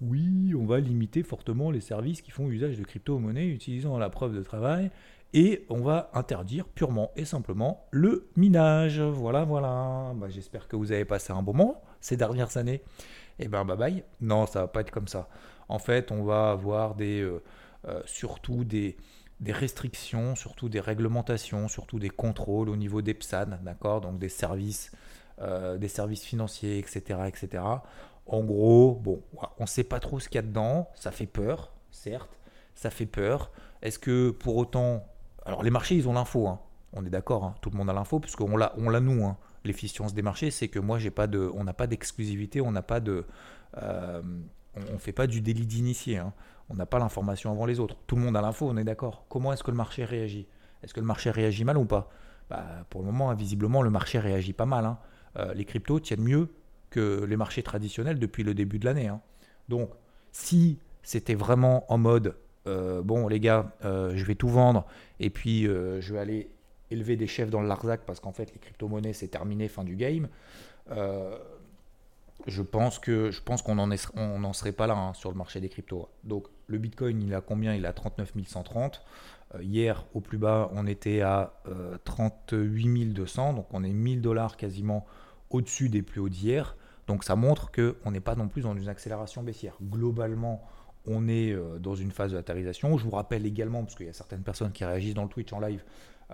oui, 0.00 0.54
on 0.54 0.64
va 0.64 0.80
limiter 0.80 1.22
fortement 1.22 1.70
les 1.70 1.80
services 1.80 2.22
qui 2.22 2.30
font 2.30 2.48
usage 2.48 2.78
de 2.78 2.84
crypto-monnaie 2.84 3.46
utilisant 3.46 3.98
la 3.98 4.10
preuve 4.10 4.34
de 4.34 4.42
travail 4.42 4.90
et 5.32 5.64
on 5.68 5.80
va 5.80 6.10
interdire 6.14 6.66
purement 6.66 7.12
et 7.16 7.24
simplement 7.24 7.86
le 7.90 8.28
minage. 8.36 9.00
Voilà, 9.00 9.44
voilà. 9.44 10.12
Bah, 10.16 10.28
j'espère 10.28 10.68
que 10.68 10.76
vous 10.76 10.92
avez 10.92 11.04
passé 11.04 11.32
un 11.32 11.42
bon 11.42 11.54
moment 11.54 11.82
ces 12.00 12.16
dernières 12.16 12.56
années. 12.56 12.82
Eh 13.38 13.48
ben 13.48 13.64
bye 13.64 13.76
bye. 13.76 14.04
Non, 14.20 14.46
ça 14.46 14.62
va 14.62 14.68
pas 14.68 14.80
être 14.80 14.90
comme 14.90 15.08
ça. 15.08 15.28
En 15.68 15.78
fait, 15.78 16.10
on 16.10 16.24
va 16.24 16.50
avoir 16.50 16.94
des, 16.94 17.20
euh, 17.20 17.42
euh, 17.86 18.02
surtout 18.04 18.64
des, 18.64 18.96
des 19.40 19.52
restrictions, 19.52 20.34
surtout 20.34 20.68
des 20.68 20.80
réglementations, 20.80 21.68
surtout 21.68 21.98
des 21.98 22.10
contrôles 22.10 22.68
au 22.68 22.76
niveau 22.76 23.02
des 23.02 23.14
PSAN, 23.14 23.58
d'accord? 23.62 24.00
Donc 24.00 24.18
des 24.18 24.28
services, 24.28 24.92
euh, 25.40 25.78
des 25.78 25.88
services 25.88 26.24
financiers, 26.24 26.78
etc., 26.78 27.20
etc. 27.28 27.62
En 28.30 28.44
gros, 28.44 28.94
bon, 28.94 29.20
on 29.58 29.64
ne 29.64 29.66
sait 29.66 29.82
pas 29.82 29.98
trop 29.98 30.20
ce 30.20 30.28
qu'il 30.28 30.36
y 30.36 30.38
a 30.38 30.42
dedans, 30.42 30.88
ça 30.94 31.10
fait 31.10 31.26
peur, 31.26 31.72
certes, 31.90 32.38
ça 32.76 32.88
fait 32.88 33.06
peur. 33.06 33.50
Est-ce 33.82 33.98
que 33.98 34.30
pour 34.30 34.56
autant, 34.56 35.04
alors 35.44 35.64
les 35.64 35.70
marchés, 35.70 35.96
ils 35.96 36.08
ont 36.08 36.12
l'info, 36.12 36.46
hein. 36.46 36.60
on 36.92 37.04
est 37.04 37.10
d'accord, 37.10 37.42
hein. 37.42 37.56
tout 37.60 37.70
le 37.70 37.76
monde 37.76 37.90
a 37.90 37.92
l'info, 37.92 38.20
puisqu'on 38.20 38.56
l'a, 38.56 38.72
on 38.78 38.88
l'a 38.88 39.00
nous, 39.00 39.24
hein. 39.24 39.36
l'efficience 39.64 40.14
des 40.14 40.22
marchés, 40.22 40.52
c'est 40.52 40.68
que 40.68 40.78
moi, 40.78 41.00
j'ai 41.00 41.10
pas 41.10 41.26
de, 41.26 41.50
on 41.54 41.64
n'a 41.64 41.72
pas 41.72 41.88
d'exclusivité, 41.88 42.60
on 42.60 42.70
n'a 42.70 42.82
pas 42.82 43.00
de, 43.00 43.26
euh, 43.78 44.22
on 44.76 44.92
ne 44.92 44.98
fait 44.98 45.12
pas 45.12 45.26
du 45.26 45.40
délit 45.40 45.66
d'initié. 45.66 46.22
On 46.68 46.74
n'a 46.74 46.86
pas 46.86 47.00
l'information 47.00 47.50
avant 47.50 47.66
les 47.66 47.80
autres. 47.80 47.96
Tout 48.06 48.14
le 48.14 48.22
monde 48.22 48.36
a 48.36 48.40
l'info, 48.40 48.68
on 48.70 48.76
est 48.76 48.84
d'accord. 48.84 49.24
Comment 49.28 49.52
est-ce 49.52 49.64
que 49.64 49.72
le 49.72 49.76
marché 49.76 50.04
réagit? 50.04 50.46
Est-ce 50.84 50.94
que 50.94 51.00
le 51.00 51.06
marché 51.06 51.32
réagit 51.32 51.64
mal 51.64 51.76
ou 51.76 51.84
pas? 51.84 52.08
Bah, 52.48 52.64
Pour 52.90 53.00
le 53.00 53.06
moment, 53.06 53.34
visiblement, 53.34 53.82
le 53.82 53.90
marché 53.90 54.20
réagit 54.20 54.52
pas 54.52 54.66
mal. 54.66 54.84
Hein. 54.84 54.98
Euh, 55.36 55.52
les 55.54 55.64
cryptos 55.64 55.98
tiennent 55.98 56.22
mieux 56.22 56.48
que 56.90 57.24
les 57.24 57.36
marchés 57.36 57.62
traditionnels 57.62 58.18
depuis 58.18 58.42
le 58.42 58.54
début 58.54 58.78
de 58.78 58.84
l'année. 58.84 59.08
Hein. 59.08 59.20
Donc, 59.68 59.90
si 60.32 60.78
c'était 61.02 61.34
vraiment 61.34 61.90
en 61.92 61.98
mode, 61.98 62.36
euh, 62.66 63.02
bon 63.02 63.28
les 63.28 63.40
gars, 63.40 63.72
euh, 63.84 64.12
je 64.16 64.24
vais 64.24 64.34
tout 64.34 64.48
vendre 64.48 64.86
et 65.18 65.30
puis 65.30 65.64
je 65.64 66.12
vais 66.12 66.18
aller 66.18 66.50
élever 66.90 67.16
des 67.16 67.26
chefs 67.26 67.50
dans 67.50 67.60
le 67.60 67.68
Larzac 67.68 68.02
parce 68.04 68.20
qu'en 68.20 68.32
fait 68.32 68.52
les 68.52 68.58
crypto-monnaies 68.58 69.12
c'est 69.12 69.28
terminé, 69.28 69.68
fin 69.68 69.84
du 69.84 69.96
game 69.96 70.28
je 72.46 72.62
pense 72.62 73.00
je 73.04 73.40
pense 73.40 73.62
qu'on 73.62 73.74
n'en 73.74 74.52
serait 74.52 74.72
pas 74.72 74.86
là 74.86 74.94
hein, 74.94 75.14
sur 75.14 75.30
le 75.30 75.36
marché 75.36 75.60
des 75.60 75.68
cryptos. 75.68 76.08
Donc 76.24 76.46
le 76.66 76.78
Bitcoin, 76.78 77.22
il 77.22 77.34
a 77.34 77.40
combien? 77.40 77.74
Il 77.74 77.86
a 77.86 77.92
39 77.92 78.32
130. 78.46 79.02
Euh, 79.54 79.62
hier, 79.62 80.06
au 80.14 80.20
plus 80.20 80.38
bas, 80.38 80.70
on 80.74 80.86
était 80.86 81.20
à 81.20 81.52
38 82.04 82.54
euh, 82.54 83.12
200. 83.12 83.54
Donc 83.54 83.66
on 83.72 83.84
est 83.84 83.92
1000 83.92 84.20
dollars 84.20 84.56
quasiment 84.56 85.06
au-dessus 85.50 85.88
des 85.88 86.02
plus 86.02 86.20
hauts 86.20 86.28
d'hier. 86.28 86.76
Donc 87.06 87.24
ça 87.24 87.36
montre 87.36 87.70
qu'on 87.70 88.10
n'est 88.10 88.20
pas 88.20 88.34
non 88.34 88.48
plus 88.48 88.62
dans 88.62 88.74
une 88.74 88.88
accélération 88.88 89.42
baissière. 89.42 89.76
Globalement, 89.82 90.62
on 91.06 91.28
est 91.28 91.52
euh, 91.52 91.78
dans 91.78 91.94
une 91.94 92.10
phase 92.10 92.32
de 92.32 92.36
latérisation. 92.36 92.96
Je 92.98 93.04
vous 93.04 93.10
rappelle 93.10 93.46
également, 93.46 93.82
parce 93.82 93.94
qu'il 93.94 94.06
y 94.06 94.10
a 94.10 94.12
certaines 94.12 94.42
personnes 94.42 94.72
qui 94.72 94.84
réagissent 94.84 95.14
dans 95.14 95.24
le 95.24 95.28
Twitch 95.28 95.52
en 95.52 95.60
live, 95.60 95.82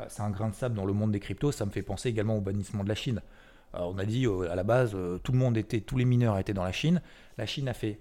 c'est 0.08 0.20
un 0.20 0.28
grain 0.28 0.50
de 0.50 0.54
sable 0.54 0.75
dans 0.75 0.85
le 0.85 0.92
monde 0.92 1.12
des 1.12 1.20
cryptos. 1.20 1.52
Ça 1.52 1.64
me 1.64 1.70
fait 1.70 1.80
penser 1.80 2.11
également 2.11 2.37
au 2.37 2.42
bannissement 2.42 2.85
de 2.85 2.88
la 2.90 2.94
Chine. 2.94 3.23
Euh, 3.75 3.80
on 3.80 3.99
a 3.99 4.04
dit 4.04 4.26
euh, 4.26 4.50
à 4.50 4.54
la 4.54 4.62
base, 4.62 4.92
euh, 4.94 5.18
tout 5.18 5.32
le 5.32 5.38
monde 5.38 5.56
était, 5.56 5.80
tous 5.80 5.96
les 5.96 6.04
mineurs 6.04 6.38
étaient 6.38 6.54
dans 6.54 6.64
la 6.64 6.73
Chine. 6.73 7.02
La 7.38 7.46
Chine 7.46 7.68
a 7.68 7.75
fait 7.75 8.00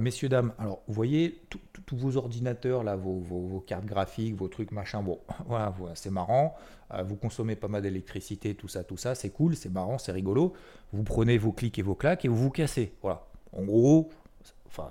messieurs, 0.00 0.28
dames, 0.28 0.52
alors 0.58 0.82
vous 0.86 0.94
voyez 0.94 1.42
tous 1.86 1.96
vos 1.96 2.16
ordinateurs, 2.16 2.82
là, 2.82 2.96
vos, 2.96 3.62
cartes 3.66 3.84
graphiques, 3.84 4.34
vos 4.34 4.48
trucs, 4.48 4.72
machin, 4.72 5.02
bon, 5.02 5.20
voilà, 5.46 5.74
c'est 5.94 6.10
marrant. 6.10 6.56
vous 7.04 7.16
consommez 7.16 7.56
pas 7.56 7.68
mal 7.68 7.82
d'électricité, 7.82 8.54
tout 8.54 8.68
ça, 8.68 8.84
tout 8.84 8.96
ça, 8.96 9.14
c'est 9.14 9.30
cool, 9.30 9.54
c'est 9.56 9.68
marrant, 9.68 9.98
c'est 9.98 10.12
rigolo. 10.12 10.54
Vous 10.92 11.02
prenez 11.02 11.38
vos 11.38 11.52
clics 11.52 11.78
et 11.78 11.82
vos 11.82 11.94
claques 11.94 12.24
et 12.24 12.28
vous 12.28 12.36
vous 12.36 12.50
cassez. 12.50 12.94
Voilà. 13.02 13.26
En 13.52 13.62
gros, 13.62 14.10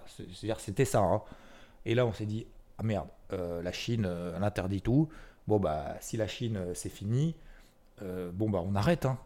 c'est-à-dire 0.07 0.59
c'était 0.59 0.85
ça. 0.85 0.99
Hein. 0.99 1.21
Et 1.85 1.95
là, 1.95 2.05
on 2.05 2.13
s'est 2.13 2.25
dit, 2.25 2.45
ah 2.77 2.83
merde, 2.83 3.07
la 3.31 3.71
Chine, 3.71 4.07
elle 4.35 4.43
interdit 4.43 4.81
tout. 4.81 5.09
Bon, 5.47 5.59
bah, 5.59 5.95
si 5.99 6.15
la 6.17 6.27
Chine, 6.27 6.59
c'est 6.73 6.89
fini, 6.89 7.35
bon, 8.01 8.49
bah, 8.49 8.61
on 8.63 8.75
arrête. 8.75 9.05
Hein. 9.05 9.17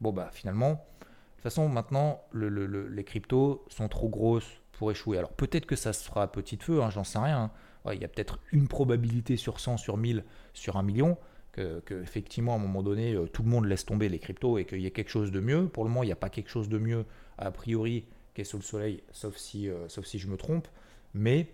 Bon, 0.00 0.12
bah 0.12 0.28
finalement, 0.32 0.70
de 0.70 0.76
toute 0.76 1.42
façon, 1.42 1.68
maintenant, 1.68 2.20
les 2.34 3.04
cryptos 3.04 3.64
sont 3.68 3.88
trop 3.88 4.08
grosses 4.08 4.60
pour 4.76 4.90
échouer. 4.90 5.18
Alors 5.18 5.32
peut-être 5.32 5.66
que 5.66 5.76
ça 5.76 5.92
se 5.92 6.04
fera 6.04 6.22
à 6.22 6.26
petit 6.26 6.56
feu, 6.56 6.82
hein, 6.82 6.90
j'en 6.90 7.04
sais 7.04 7.18
rien. 7.18 7.50
Hein. 7.86 7.92
il 7.94 8.00
y 8.00 8.04
a 8.04 8.08
peut-être 8.08 8.38
une 8.52 8.68
probabilité 8.68 9.36
sur 9.36 9.60
100, 9.60 9.76
sur 9.78 9.96
1000, 9.96 10.24
sur 10.52 10.76
1 10.76 10.82
million, 10.82 11.16
que, 11.52 12.02
effectivement, 12.02 12.52
à 12.52 12.56
un 12.56 12.58
moment 12.58 12.82
donné, 12.82 13.14
euh, 13.14 13.26
tout 13.26 13.42
le 13.42 13.48
monde 13.48 13.66
laisse 13.66 13.86
tomber 13.86 14.08
les 14.08 14.18
cryptos 14.18 14.58
et 14.58 14.64
qu'il 14.64 14.80
y 14.80 14.86
ait 14.86 14.90
quelque 14.90 15.10
chose 15.10 15.30
de 15.30 15.40
mieux. 15.40 15.68
Pour 15.68 15.84
le 15.84 15.90
moment, 15.90 16.02
il 16.02 16.06
n'y 16.06 16.12
a 16.12 16.16
pas 16.16 16.30
quelque 16.30 16.50
chose 16.50 16.68
de 16.68 16.78
mieux, 16.78 17.04
a 17.38 17.50
priori, 17.52 18.06
qui 18.34 18.40
est 18.40 18.44
sous 18.44 18.56
le 18.56 18.62
soleil, 18.62 19.02
sauf 19.12 19.36
si, 19.36 19.68
euh, 19.68 19.88
sauf 19.88 20.04
si 20.04 20.18
je 20.18 20.26
me 20.26 20.36
trompe. 20.36 20.66
Mais 21.14 21.48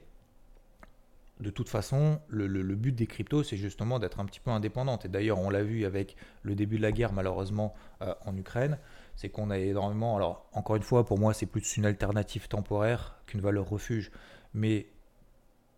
de 1.40 1.50
toute 1.50 1.68
façon, 1.70 2.20
le, 2.28 2.62
but 2.76 2.92
des 2.92 3.06
cryptos, 3.06 3.42
c'est 3.44 3.56
justement 3.56 3.98
d'être 3.98 4.20
un 4.20 4.26
petit 4.26 4.40
peu 4.40 4.50
indépendante. 4.50 5.06
Et 5.06 5.08
d'ailleurs, 5.08 5.38
on 5.38 5.48
l'a 5.48 5.62
vu 5.62 5.86
avec 5.86 6.16
le 6.42 6.54
début 6.54 6.76
de 6.76 6.82
la 6.82 6.92
guerre, 6.92 7.12
malheureusement, 7.12 7.74
euh, 8.02 8.14
en 8.26 8.36
Ukraine, 8.36 8.78
c'est 9.16 9.30
qu'on 9.30 9.50
a 9.50 9.58
énormément. 9.58 10.16
Alors, 10.16 10.46
encore 10.52 10.76
une 10.76 10.82
fois, 10.82 11.06
pour 11.06 11.18
moi, 11.18 11.32
c'est 11.32 11.46
plus 11.46 11.76
une 11.78 11.86
alternative 11.86 12.48
temporaire 12.48 13.16
qu'une 13.26 13.40
valeur 13.40 13.68
refuge. 13.68 14.10
Mais 14.52 14.86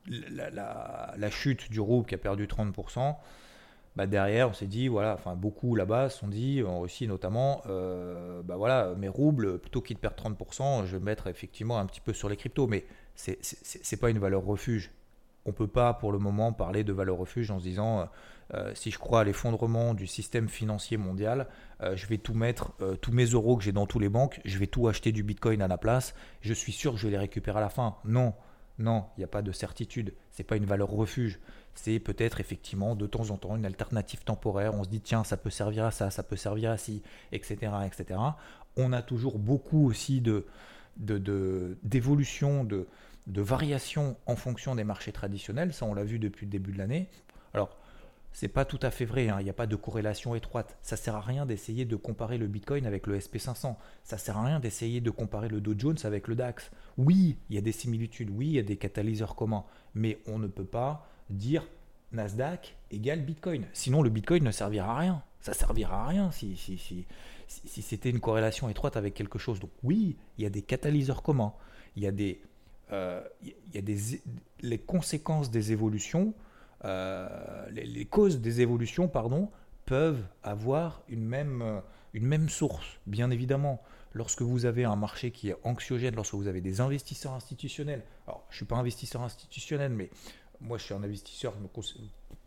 la, 0.07 1.31
chute 1.31 1.71
du 1.71 1.78
rouble 1.78 2.07
qui 2.09 2.16
a 2.16 2.19
perdu 2.19 2.47
30%, 2.47 3.14
bah 3.95 4.07
derrière, 4.07 4.49
on 4.49 4.54
s'est 4.54 4.66
dit, 4.66 4.88
voilà, 4.88 5.14
enfin, 5.14 5.37
beaucoup 5.37 5.76
là-bas 5.76 6.09
se 6.09 6.19
sont 6.19 6.28
dit, 6.28 6.62
en 6.64 6.81
Russie 6.81 7.07
notamment, 7.07 7.62
euh, 7.66 8.42
bah 8.42 8.57
voilà, 8.57 8.95
mes 8.97 9.09
roubles, 9.09 9.59
plutôt 9.59 9.81
qu'ils 9.81 9.97
de 9.97 10.00
perdre 10.00 10.16
30%, 10.16 10.87
je 10.87 10.97
vais 10.97 11.04
mettre 11.04 11.28
effectivement 11.28 11.78
un 11.78 11.87
petit 11.87 12.00
peu 12.00 12.12
sur 12.12 12.28
les 12.28 12.37
cryptos. 12.37 12.66
Mais 12.66 12.85
c'est 13.14 14.00
pas 14.00 14.11
une 14.11 14.19
valeur 14.19 14.42
refuge 14.42 14.90
on 15.44 15.50
ne 15.50 15.54
peut 15.54 15.68
pas 15.68 15.94
pour 15.94 16.12
le 16.12 16.18
moment 16.18 16.52
parler 16.52 16.84
de 16.84 16.92
valeur 16.92 17.16
refuge 17.16 17.50
en 17.50 17.58
se 17.58 17.64
disant 17.64 18.00
euh, 18.00 18.04
euh, 18.54 18.72
si 18.75 18.90
je 18.90 18.99
crois 18.99 19.20
à 19.20 19.25
l'effondrement 19.25 19.94
du 19.94 20.06
système 20.06 20.49
financier 20.49 20.96
mondial, 20.96 21.49
euh, 21.80 21.96
je 21.96 22.06
vais 22.06 22.18
tout 22.18 22.34
mettre, 22.34 22.72
tous 23.00 23.12
mes 23.12 23.25
euros 23.25 23.56
que 23.56 23.64
j'ai 23.64 23.72
dans 23.72 23.87
tous 23.87 23.99
les 23.99 24.08
banques, 24.08 24.40
je 24.44 24.58
vais 24.58 24.66
tout 24.66 24.88
acheter 24.88 25.12
du 25.12 25.22
Bitcoin 25.22 25.62
à 25.62 25.68
la 25.68 25.78
place, 25.78 26.14
je 26.40 26.52
suis 26.52 26.72
sûr 26.72 26.92
que 26.92 26.99
je 26.99 27.06
vais 27.06 27.12
les 27.12 27.18
récupérer 27.18 27.58
à 27.58 27.62
la 27.62 27.70
fin. 27.70 27.96
Non, 28.04 28.34
non, 28.78 29.04
il 29.16 29.20
n'y 29.20 29.25
a 29.25 29.28
pas 29.28 29.42
de 29.42 29.52
certitude, 29.52 30.14
c'est 30.30 30.44
pas 30.44 30.56
une 30.56 30.64
valeur 30.64 30.90
refuge, 30.90 31.40
c'est 31.75 31.99
peut-être 31.99 32.40
effectivement 32.40 32.94
de 32.94 33.06
temps 33.06 33.30
en 33.30 33.37
temps 33.37 33.56
une 33.56 33.66
alternative 33.66 34.25
temporaire, 34.25 34.75
on 34.75 34.84
se 34.84 34.88
dit 34.88 35.00
tiens 35.00 35.25
ça 35.25 35.37
peut 35.37 35.50
servir 35.50 35.84
à 35.84 35.90
ça, 35.90 36.11
ça 36.11 36.22
peut 36.22 36.37
servir 36.37 36.70
à 36.70 36.76
ci, 36.76 37.02
etc. 37.32 37.72
etc. 37.87 38.20
On 38.76 38.92
a 38.92 39.02
toujours 39.02 39.38
beaucoup 39.38 39.87
aussi 39.87 40.20
de 40.20 40.46
d'évolution 40.96 42.64
de, 42.64 42.76
de 42.76 42.87
de 43.26 43.41
variation 43.41 44.17
en 44.26 44.37
fonction 44.37 44.75
des 44.75 44.85
marchés 44.85 45.12
traditionnels, 45.12 45.73
ça 45.73 45.87
on 45.87 45.95
l'a 45.95 46.05
vu 46.05 46.19
depuis 46.19 46.47
le 46.47 46.50
début 46.50 46.73
de 46.73 46.79
l'année. 46.79 47.09
Alors, 47.55 47.76
c'est 48.33 48.49
pas 48.49 48.64
tout 48.64 48.79
à 48.83 48.91
fait 48.91 49.05
vrai, 49.05 49.29
hein. 49.29 49.37
il 49.41 49.45
n'y 49.45 49.50
a 49.50 49.55
pas 49.55 49.67
de 49.67 49.76
corrélation 49.76 50.35
étroite. 50.35 50.76
Ça 50.83 50.97
sert 50.97 51.14
à 51.14 51.21
rien 51.21 51.45
d'essayer 51.45 51.85
de 51.85 51.97
comparer 51.97 52.38
le 52.38 52.47
Bitcoin 52.47 52.87
avec 52.87 53.07
le 53.07 53.19
SP500. 53.19 53.76
Ça 54.05 54.19
sert 54.19 54.38
à 54.38 54.45
rien 54.45 54.59
d'essayer 54.59 55.00
de 55.00 55.11
comparer 55.11 55.49
le 55.49 55.61
Dow 55.61 55.75
Jones 55.76 55.99
avec 56.05 56.29
le 56.29 56.35
DAX. 56.35 56.71
Oui, 56.97 57.37
il 57.50 57.57
y 57.57 57.59
a 57.59 57.62
des 57.62 57.73
similitudes, 57.73 58.31
oui, 58.31 58.47
il 58.47 58.52
y 58.55 58.59
a 58.59 58.62
des 58.62 58.76
catalyseurs 58.76 59.37
communs, 59.37 59.64
mais 59.95 60.19
on 60.26 60.38
ne 60.38 60.47
peut 60.47 60.64
pas 60.64 61.07
dire 61.29 61.67
Nasdaq 62.12 62.76
égale 62.91 63.21
Bitcoin. 63.21 63.67
Sinon, 63.75 64.02
le 64.02 64.11
Bitcoin 64.11 64.45
ne 64.45 64.50
servira 64.50 64.97
à 64.97 64.99
rien. 64.99 65.23
Ça 65.41 65.52
servira 65.52 66.05
à 66.05 66.07
rien 66.07 66.31
si, 66.31 66.57
si, 66.57 66.79
si, 66.79 67.05
si 67.49 67.83
c'était 67.83 68.11
une 68.11 68.21
corrélation 68.21 68.69
étroite 68.71 68.97
avec 68.97 69.12
quelque 69.12 69.38
chose. 69.38 69.61
Donc 69.61 69.71
oui, 69.83 70.17
il 70.38 70.45
y 70.45 70.47
a 70.47 70.50
des 70.50 70.62
catalyseurs 70.62 71.23
communs. 71.23 71.52
Il 71.97 72.02
y 72.02 72.07
a 72.07 72.12
des 72.12 72.41
il 72.92 72.96
euh, 72.96 73.22
y 73.72 73.78
a 73.78 73.80
des, 73.80 74.20
les 74.61 74.78
conséquences 74.78 75.50
des 75.50 75.72
évolutions, 75.72 76.34
euh, 76.84 77.26
les, 77.70 78.04
causes 78.04 78.40
des 78.40 78.61
évolutions, 78.61 79.08
pardon, 79.08 79.50
peuvent 79.87 80.22
avoir 80.42 81.02
une 81.08 81.25
même, 81.25 81.62
euh, 81.62 81.80
une 82.12 82.26
même 82.26 82.50
source, 82.50 83.00
bien 83.06 83.30
évidemment. 83.30 83.82
Lorsque 84.12 84.42
vous 84.42 84.66
avez 84.66 84.84
un 84.84 84.96
marché 84.96 85.30
qui 85.30 85.49
est 85.49 85.56
anxiogène, 85.64 86.14
lorsque 86.14 86.34
vous 86.34 86.49
avez 86.49 86.61
des 86.61 86.82
investisseurs 86.82 87.32
institutionnels, 87.32 88.02
alors 88.26 88.44
je 88.50 88.54
ne 88.54 88.56
suis 88.56 88.66
pas 88.66 88.76
investisseur 88.76 89.22
institutionnel, 89.22 89.92
mais 89.92 90.11
moi 90.61 90.76
je 90.76 90.84
suis 90.84 90.94
un 90.94 91.02
investisseur 91.02 91.54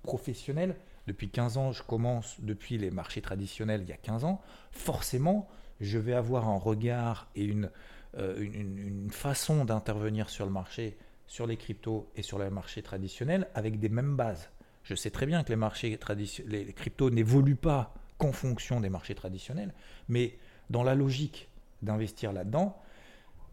professionnel, 0.04 0.76
depuis 1.08 1.30
15 1.30 1.58
ans, 1.58 1.72
je 1.72 1.82
commence 1.82 2.36
depuis 2.40 2.78
les 2.78 2.92
marchés 2.92 3.22
traditionnels 3.22 3.82
il 3.82 3.90
y 3.90 3.94
a 3.94 3.98
15 3.98 4.26
ans, 4.26 4.42
forcément, 4.72 5.48
je 5.82 5.98
vais 5.98 6.14
avoir 6.14 6.48
un 6.48 6.58
regard 6.58 7.30
et 7.36 7.46
une, 7.46 7.72
euh, 8.18 8.40
une, 8.40 9.10
façon 9.12 9.66
d'intervenir 9.66 10.30
sur 10.30 10.46
le 10.46 10.52
marché, 10.52 10.98
sur 11.28 11.48
les 11.48 11.58
cryptos 11.58 12.10
et 12.16 12.22
sur 12.22 12.40
les 12.40 12.50
marchés 12.50 12.82
traditionnels 12.82 13.48
avec 13.54 13.80
des 13.80 13.90
mêmes 13.90 14.16
bases. 14.16 14.50
Je 14.84 14.96
sais 14.96 15.10
très 15.10 15.26
bien 15.26 15.44
que 15.44 15.50
les 15.50 15.56
marchés 15.56 15.98
traditionnels, 15.98 16.66
les 16.68 16.74
cryptos 16.74 17.10
n'évoluent 17.10 17.56
pas 17.56 17.94
qu'en 18.18 18.32
fonction 18.32 18.80
des 18.80 18.90
marchés 18.90 19.16
traditionnels. 19.16 19.74
Mais 20.08 20.38
dans 20.70 20.84
la 20.84 20.96
logique 20.96 21.50
d'investir 21.82 22.34
là-dedans, 22.34 22.78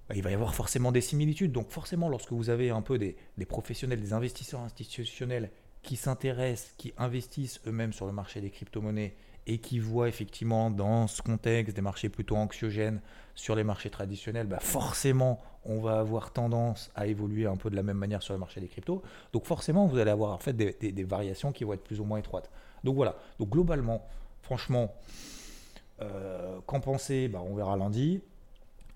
bah, 0.09 0.15
il 0.17 0.23
va 0.23 0.31
y 0.31 0.35
avoir 0.35 0.55
forcément 0.55 0.93
des 0.93 1.01
similitudes. 1.01 1.53
Donc 1.53 1.71
forcément, 1.71 2.09
lorsque 2.09 2.33
vous 2.33 2.51
avez 2.51 2.71
un 2.71 2.83
peu 2.83 2.99
des, 2.99 3.17
professionnels, 3.47 4.01
des 4.01 4.13
investisseurs 4.13 4.61
institutionnels 4.61 5.51
qui 5.83 5.97
s'intéressent, 5.97 6.75
qui 6.77 6.93
investissent 6.97 7.61
eux-mêmes 7.67 7.93
sur 7.93 8.07
le 8.07 8.13
marché 8.13 8.41
des 8.41 8.51
crypto-monnaies 8.51 9.15
et 9.47 9.59
qui 9.59 9.79
voient 9.79 10.09
effectivement 10.09 10.71
dans 10.71 11.09
ce 11.09 11.21
contexte 11.21 11.75
des 11.75 11.83
marchés 11.83 12.09
plutôt 12.09 12.37
anxiogènes 12.37 13.01
sur 13.35 13.57
les 13.57 13.65
marchés 13.65 13.91
traditionnels, 13.91 14.47
bah 14.47 14.61
forcément 14.61 15.41
on 15.65 15.81
va 15.81 15.99
avoir 15.99 16.33
tendance 16.33 16.91
à 16.95 17.07
évoluer 17.07 17.47
un 17.47 17.57
peu 17.57 17.71
de 17.71 17.77
la 17.77 17.83
même 17.83 17.97
manière 17.97 18.23
sur 18.23 18.35
le 18.35 18.39
marché 18.39 18.61
des 18.61 18.69
cryptos. 18.69 19.03
Donc 19.33 19.47
forcément 19.47 19.87
vous 19.87 19.99
allez 19.99 20.11
avoir 20.11 20.33
en 20.33 20.39
fait 20.39 20.53
des, 20.53 21.05
variations 21.05 21.53
qui 21.53 21.65
vont 21.65 21.73
être 21.73 21.85
plus 21.85 22.01
ou 22.01 22.05
moins 22.05 22.19
étroites. 22.19 22.51
Donc 22.85 22.95
voilà, 22.95 23.17
donc 23.39 23.49
globalement, 23.51 24.07
franchement, 24.43 24.95
euh, 26.01 26.59
qu'en 26.67 26.81
penser? 26.81 27.29
Bah, 27.29 27.41
On 27.45 27.55
verra 27.55 27.77
lundi. 27.77 28.21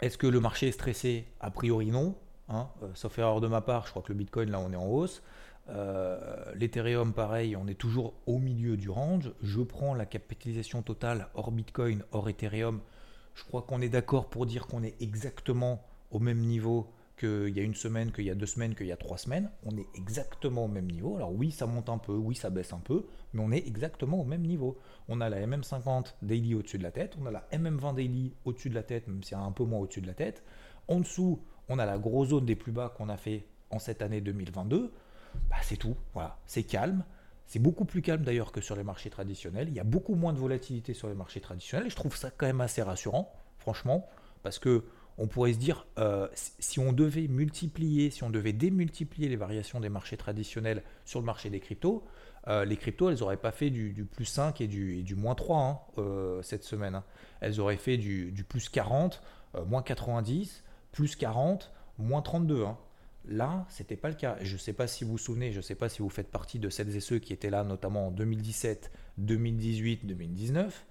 Est-ce 0.02 0.18
que 0.18 0.26
le 0.26 0.40
marché 0.40 0.68
est 0.68 0.72
stressé? 0.72 1.26
A 1.40 1.50
priori 1.50 1.90
non. 1.90 2.14
Hein. 2.48 2.68
Euh, 2.82 2.88
sauf 2.94 3.18
erreur 3.18 3.40
de 3.40 3.48
ma 3.48 3.60
part, 3.60 3.86
je 3.86 3.90
crois 3.90 4.02
que 4.02 4.12
le 4.12 4.18
Bitcoin 4.18 4.50
là 4.50 4.60
on 4.60 4.72
est 4.72 4.76
en 4.76 4.86
hausse. 4.86 5.22
Euh, 5.68 6.52
L'Ethereum, 6.54 7.12
pareil, 7.12 7.56
on 7.56 7.66
est 7.66 7.74
toujours 7.74 8.14
au 8.26 8.38
milieu 8.38 8.76
du 8.76 8.90
range. 8.90 9.32
Je 9.42 9.60
prends 9.60 9.94
la 9.94 10.06
capitalisation 10.06 10.82
totale 10.82 11.28
hors 11.34 11.50
Bitcoin, 11.50 12.04
hors 12.12 12.28
Ethereum. 12.28 12.80
Je 13.34 13.44
crois 13.44 13.62
qu'on 13.62 13.80
est 13.80 13.88
d'accord 13.88 14.28
pour 14.30 14.46
dire 14.46 14.66
qu'on 14.66 14.82
est 14.82 15.00
exactement 15.00 15.82
au 16.10 16.18
même 16.18 16.38
niveau 16.38 16.90
qu'il 17.18 17.56
y 17.56 17.60
a 17.60 17.62
une 17.62 17.74
semaine, 17.74 18.12
qu'il 18.12 18.24
y 18.24 18.30
a 18.30 18.34
deux 18.34 18.46
semaines, 18.46 18.74
qu'il 18.74 18.86
y 18.86 18.92
a 18.92 18.96
trois 18.96 19.16
semaines. 19.16 19.50
On 19.64 19.76
est 19.76 19.86
exactement 19.94 20.66
au 20.66 20.68
même 20.68 20.90
niveau. 20.90 21.16
Alors 21.16 21.32
oui, 21.32 21.50
ça 21.50 21.66
monte 21.66 21.88
un 21.88 21.98
peu, 21.98 22.12
oui, 22.12 22.34
ça 22.34 22.50
baisse 22.50 22.72
un 22.72 22.78
peu, 22.78 23.06
mais 23.32 23.42
on 23.42 23.50
est 23.50 23.66
exactement 23.66 24.20
au 24.20 24.24
même 24.24 24.42
niveau. 24.42 24.78
On 25.08 25.20
a 25.20 25.28
la 25.28 25.46
MM50 25.46 26.14
daily 26.22 26.54
au-dessus 26.54 26.78
de 26.78 26.82
la 26.82 26.90
tête, 26.90 27.16
on 27.20 27.26
a 27.26 27.30
la 27.30 27.46
MM20 27.52 27.94
daily 27.94 28.34
au-dessus 28.44 28.68
de 28.68 28.74
la 28.74 28.82
tête, 28.82 29.08
même 29.08 29.22
s'il 29.22 29.36
y 29.36 29.40
a 29.40 29.42
un 29.42 29.52
peu 29.52 29.64
moins 29.64 29.80
au-dessus 29.80 30.02
de 30.02 30.06
la 30.06 30.14
tête. 30.14 30.42
En 30.88 31.00
dessous, 31.00 31.40
on 31.68 31.78
a 31.78 31.86
la 31.86 31.98
grosse 31.98 32.28
zone 32.28 32.44
des 32.44 32.56
plus 32.56 32.72
bas 32.72 32.92
qu'on 32.96 33.08
a 33.08 33.16
fait 33.16 33.46
en 33.70 33.78
cette 33.78 34.02
année 34.02 34.20
2022. 34.20 34.92
Bah, 35.50 35.56
c'est 35.62 35.76
tout. 35.76 35.96
Voilà, 36.14 36.38
c'est 36.46 36.62
calme. 36.62 37.04
C'est 37.46 37.60
beaucoup 37.60 37.84
plus 37.84 38.02
calme 38.02 38.22
d'ailleurs 38.22 38.50
que 38.50 38.60
sur 38.60 38.74
les 38.74 38.82
marchés 38.82 39.10
traditionnels. 39.10 39.68
Il 39.68 39.74
y 39.74 39.80
a 39.80 39.84
beaucoup 39.84 40.14
moins 40.14 40.32
de 40.32 40.38
volatilité 40.38 40.94
sur 40.94 41.08
les 41.08 41.14
marchés 41.14 41.40
traditionnels. 41.40 41.90
Je 41.90 41.96
trouve 41.96 42.16
ça 42.16 42.30
quand 42.30 42.46
même 42.46 42.60
assez 42.60 42.82
rassurant, 42.82 43.32
franchement, 43.58 44.08
parce 44.42 44.58
que 44.58 44.84
on 45.18 45.26
pourrait 45.28 45.54
se 45.54 45.58
dire, 45.58 45.86
euh, 45.98 46.28
si 46.34 46.78
on 46.78 46.92
devait 46.92 47.26
multiplier, 47.28 48.10
si 48.10 48.22
on 48.22 48.30
devait 48.30 48.52
démultiplier 48.52 49.28
les 49.28 49.36
variations 49.36 49.80
des 49.80 49.88
marchés 49.88 50.16
traditionnels 50.16 50.82
sur 51.04 51.20
le 51.20 51.26
marché 51.26 51.48
des 51.48 51.60
cryptos, 51.60 52.04
euh, 52.48 52.64
les 52.64 52.76
cryptos, 52.76 53.10
elles 53.10 53.20
n'auraient 53.20 53.38
pas 53.38 53.50
fait 53.50 53.70
du, 53.70 54.04
plus 54.04 54.26
5 54.26 54.60
et 54.60 54.66
du, 54.66 55.02
du 55.02 55.14
moins 55.14 55.34
3 55.34 55.58
hein, 55.58 55.78
euh, 55.98 56.42
cette 56.42 56.64
semaine. 56.64 56.96
Hein. 56.96 57.04
Elles 57.40 57.60
auraient 57.60 57.78
fait 57.78 57.96
du, 57.96 58.44
plus 58.46 58.68
40, 58.68 59.22
moins 59.66 59.82
90, 59.82 60.62
plus 60.92 61.16
40, 61.16 61.72
moins 61.98 62.20
32. 62.20 62.66
Là, 63.28 63.66
c'était 63.68 63.96
pas 63.96 64.08
le 64.08 64.14
cas. 64.14 64.36
Je 64.40 64.52
ne 64.52 64.58
sais 64.58 64.72
pas 64.72 64.86
si 64.86 65.04
vous 65.04 65.12
vous 65.12 65.18
souvenez, 65.18 65.50
je 65.52 65.56
ne 65.56 65.62
sais 65.62 65.74
pas 65.74 65.88
si 65.88 66.00
vous 66.00 66.08
faites 66.08 66.30
partie 66.30 66.58
de 66.58 66.70
celles 66.70 66.94
et 66.94 67.00
ceux 67.00 67.18
qui 67.18 67.32
étaient 67.32 67.50
là, 67.50 67.64
notamment 67.64 68.08
en 68.08 68.10
2017, 68.10 68.90
2018, 69.18 70.06
2019. 70.06 70.86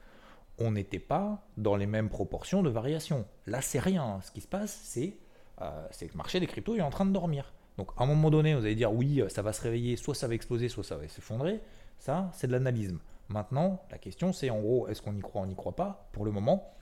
On 0.57 0.71
n'était 0.71 0.99
pas 0.99 1.45
dans 1.57 1.75
les 1.75 1.85
mêmes 1.85 2.09
proportions 2.09 2.63
de 2.63 2.69
variation. 2.69 3.25
Là, 3.45 3.61
c'est 3.61 3.79
rien. 3.79 4.19
Ce 4.23 4.31
qui 4.31 4.41
se 4.41 4.47
passe, 4.47 4.79
c'est 4.83 5.17
euh, 5.61 5.87
que 5.87 6.05
le 6.05 6.17
marché 6.17 6.39
des 6.39 6.47
cryptos 6.47 6.75
est 6.75 6.81
en 6.81 6.89
train 6.89 7.05
de 7.05 7.11
dormir. 7.11 7.53
Donc, 7.77 7.91
à 7.97 8.03
un 8.03 8.05
moment 8.05 8.29
donné, 8.29 8.53
vous 8.53 8.65
allez 8.65 8.75
dire 8.75 8.93
oui, 8.93 9.21
ça 9.29 9.41
va 9.41 9.53
se 9.53 9.61
réveiller, 9.61 9.95
soit 9.95 10.15
ça 10.15 10.27
va 10.27 10.33
exploser, 10.33 10.69
soit 10.69 10.83
ça 10.83 10.97
va 10.97 11.07
s'effondrer. 11.07 11.61
Ça, 11.99 12.29
c'est 12.33 12.47
de 12.47 12.51
l'analyse. 12.51 12.93
Maintenant, 13.29 13.81
la 13.91 13.97
question, 13.97 14.33
c'est 14.33 14.49
en 14.49 14.59
gros, 14.59 14.87
est-ce 14.87 15.01
qu'on 15.01 15.15
y 15.15 15.21
croit, 15.21 15.41
on 15.41 15.47
n'y 15.47 15.55
croit 15.55 15.75
pas? 15.75 16.07
Pour 16.11 16.25
le 16.25 16.31
moment, 16.31 16.73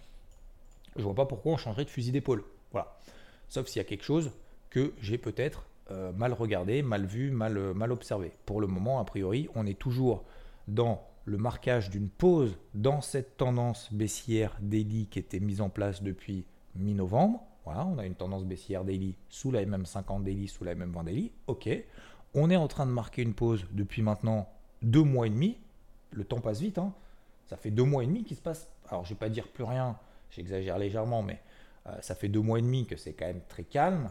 je 0.96 1.04
vois 1.04 1.16
pas 1.16 1.26
pourquoi 1.26 1.54
on 1.54 1.58
changerait 1.58 1.86
de 1.86 1.90
fusil 1.90 2.12
d'épaule. 2.12 2.44
Voilà. 2.72 2.98
Sauf 3.50 3.68
s'il 3.68 3.78
y 3.78 3.86
a 3.86 3.88
quelque 3.88 4.04
chose 4.04 4.32
que 4.74 4.92
j'ai 5.02 5.20
peut-être 5.20 5.68
euh, 5.92 6.12
mal 6.14 6.34
regardé, 6.34 6.82
mal 6.82 7.06
vu, 7.06 7.30
mal, 7.30 7.58
euh, 7.58 7.74
mal 7.76 7.92
observé. 7.92 8.32
Pour 8.48 8.60
le 8.60 8.66
moment, 8.66 9.00
a 9.00 9.06
priori, 9.06 9.48
on 9.54 9.68
est 9.68 9.78
toujours 9.78 10.24
dans 10.68 11.06
le 11.26 11.38
marquage 11.38 11.92
d'une 11.92 12.10
pause 12.10 12.58
dans 12.74 13.00
cette 13.02 13.38
tendance 13.38 13.94
baissière 13.94 14.58
daily 14.62 15.06
qui 15.06 15.20
était 15.20 15.40
mise 15.40 15.62
en 15.62 15.70
place 15.70 16.02
depuis 16.02 16.46
mi-novembre. 16.76 17.44
Voilà, 17.66 17.86
on 17.86 18.00
a 18.00 18.06
une 18.06 18.16
tendance 18.16 18.46
baissière 18.46 18.84
daily 18.84 19.16
sous 19.30 19.52
la 19.52 19.64
MM50 19.64 20.24
daily, 20.24 20.48
sous 20.48 20.64
la 20.64 20.74
MM20 20.74 21.06
daily. 21.06 21.32
Ok, 21.46 21.70
on 22.34 22.50
est 22.50 22.56
en 22.56 22.68
train 22.68 22.88
de 22.88 22.92
marquer 22.92 23.22
une 23.22 23.36
pause 23.36 23.68
depuis 23.74 24.02
maintenant 24.02 24.50
deux 24.82 25.04
mois 25.04 25.28
et 25.28 25.30
demi. 25.30 25.60
Le 26.10 26.24
temps 26.24 26.40
passe 26.42 26.62
vite, 26.62 26.80
hein. 26.80 26.94
ça 27.46 27.58
fait 27.58 27.72
deux 27.72 27.84
mois 27.84 28.04
et 28.04 28.08
demi 28.08 28.24
qu'il 28.24 28.38
se 28.38 28.42
passe. 28.42 28.68
Alors, 28.90 29.06
je 29.06 29.12
ne 29.12 29.16
vais 29.16 29.20
pas 29.20 29.30
dire 29.30 29.48
plus 29.48 29.66
rien, 29.66 29.98
j'exagère 30.32 30.80
légèrement, 30.80 31.22
mais 31.22 31.40
euh, 31.86 31.92
ça 32.02 32.16
fait 32.16 32.28
deux 32.28 32.42
mois 32.42 32.58
et 32.58 32.64
demi 32.64 32.88
que 32.88 32.98
c'est 32.98 33.14
quand 33.14 33.28
même 33.28 33.42
très 33.48 33.64
calme 33.64 34.10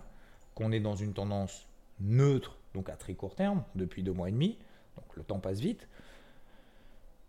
qu'on 0.54 0.72
est 0.72 0.80
dans 0.80 0.96
une 0.96 1.12
tendance 1.12 1.66
neutre, 2.00 2.56
donc 2.74 2.88
à 2.88 2.96
très 2.96 3.14
court 3.14 3.34
terme, 3.34 3.62
depuis 3.74 4.02
deux 4.02 4.12
mois 4.12 4.28
et 4.28 4.32
demi. 4.32 4.58
Donc 4.96 5.16
le 5.16 5.22
temps 5.22 5.38
passe 5.38 5.60
vite. 5.60 5.88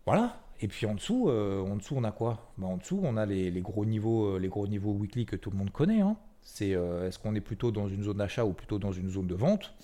Voilà. 0.06 0.40
Et 0.60 0.68
puis 0.68 0.86
en 0.86 0.94
dessous, 0.94 1.28
euh, 1.28 1.62
en 1.62 1.76
dessous 1.76 1.94
on 1.96 2.04
a 2.04 2.12
quoi? 2.12 2.50
Bah, 2.58 2.66
En 2.66 2.76
dessous, 2.76 3.00
on 3.02 3.16
a 3.16 3.26
les, 3.26 3.50
gros 3.60 3.84
niveaux, 3.84 4.36
euh, 4.36 4.38
les 4.38 4.48
gros 4.48 4.66
niveaux 4.66 4.92
weekly 4.92 5.26
que 5.26 5.36
tout 5.36 5.50
le 5.50 5.56
monde 5.56 5.70
connaît. 5.70 6.00
Hein. 6.00 6.16
C'est 6.42 6.74
euh, 6.74 7.08
est-ce 7.08 7.18
qu'on 7.18 7.34
est 7.34 7.40
plutôt 7.40 7.70
dans 7.70 7.88
une 7.88 8.02
zone 8.02 8.18
d'achat 8.18 8.44
ou 8.44 8.52
plutôt 8.52 8.78
dans 8.78 8.92
une 8.92 9.10
zone 9.10 9.26
de 9.26 9.34
vente? 9.34 9.74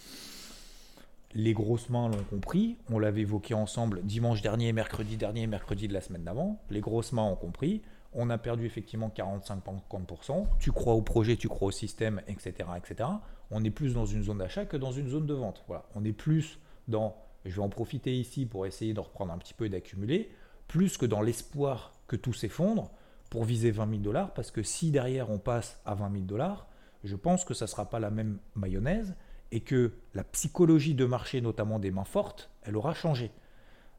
Les 1.35 1.53
grosses 1.53 1.88
mains 1.88 2.09
l'ont 2.09 2.24
compris. 2.24 2.76
On 2.90 2.98
l'avait 2.98 3.22
évoqué 3.22 3.55
ensemble 3.55 4.03
dimanche 4.03 4.42
dernier, 4.42 4.72
mercredi 4.72 5.16
dernier, 5.16 5.46
mercredi 5.46 5.88
de 5.88 5.92
la 5.92 6.00
semaine 6.00 6.24
d'avant. 6.24 6.61
Les 6.70 6.81
grosses 6.81 7.12
mains 7.12 7.22
ont 7.22 7.37
compris 7.37 7.83
on 8.12 8.31
a 8.31 8.38
perdu 8.38 8.66
effectivement 8.66 9.12
45-50%. 9.14 10.46
Tu 10.59 10.73
crois 10.73 10.94
au 10.94 11.03
projet, 11.03 11.37
tu 11.37 11.49
crois 11.49 11.68
au 11.68 11.70
système, 11.70 12.20
etc., 12.27 12.68
etc. 12.77 13.09
On 13.51 13.62
est 13.64 13.70
plus 13.70 13.94
dans 13.94 14.07
une 14.07 14.23
zone 14.23 14.38
d'achat 14.38 14.64
que 14.64 14.77
dans 14.77 14.92
une 14.92 15.09
zone 15.09 15.27
de 15.27 15.35
vente. 15.35 15.64
On 15.94 16.05
est 16.05 16.12
plus 16.12 16.59
dans, 16.88 17.16
je 17.44 17.57
vais 17.57 17.62
en 17.62 17.68
profiter 17.68 18.18
ici 18.18 18.46
pour 18.46 18.66
essayer 18.66 18.94
de 18.94 19.01
reprendre 19.01 19.33
un 19.33 19.38
petit 19.38 19.55
peu 19.55 19.66
et 19.66 19.68
d'accumuler, 19.68 20.31
plus 20.66 20.96
que 20.96 21.07
dans 21.07 21.20
l'espoir 21.20 21.92
que 22.07 22.16
tout 22.16 22.33
s'effondre 22.33 22.90
pour 23.29 23.44
viser 23.44 23.70
20 23.70 23.88
000 23.88 24.03
dollars, 24.03 24.35
parce 24.35 24.51
que 24.51 24.62
si 24.62 24.90
derrière 24.90 25.31
on 25.31 25.38
passe 25.38 25.81
à 25.85 25.94
20 25.94 26.12
000 26.12 26.25
dollars, 26.25 26.68
je 27.05 27.16
pense 27.16 27.44
que 27.44 27.55
ça 27.55 27.64
ne 27.64 27.68
sera 27.68 27.88
pas 27.88 28.01
la 28.01 28.11
même 28.11 28.38
mayonnaise 28.57 29.14
et 29.53 29.61
que 29.61 29.92
la 30.14 30.25
psychologie 30.25 30.94
de 30.94 31.05
marché, 31.05 31.40
notamment 31.40 31.79
des 31.79 31.90
mains 31.90 32.05
fortes, 32.05 32.51
elle 32.62 32.77
aura 32.77 32.94
changé. 32.94 33.31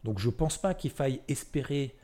Donc 0.04 0.20
je 0.20 0.28
ne 0.28 0.34
pense 0.34 0.58
pas 0.58 0.74
qu'il 0.74 0.92
faille 0.92 1.22
espérer 1.28 1.96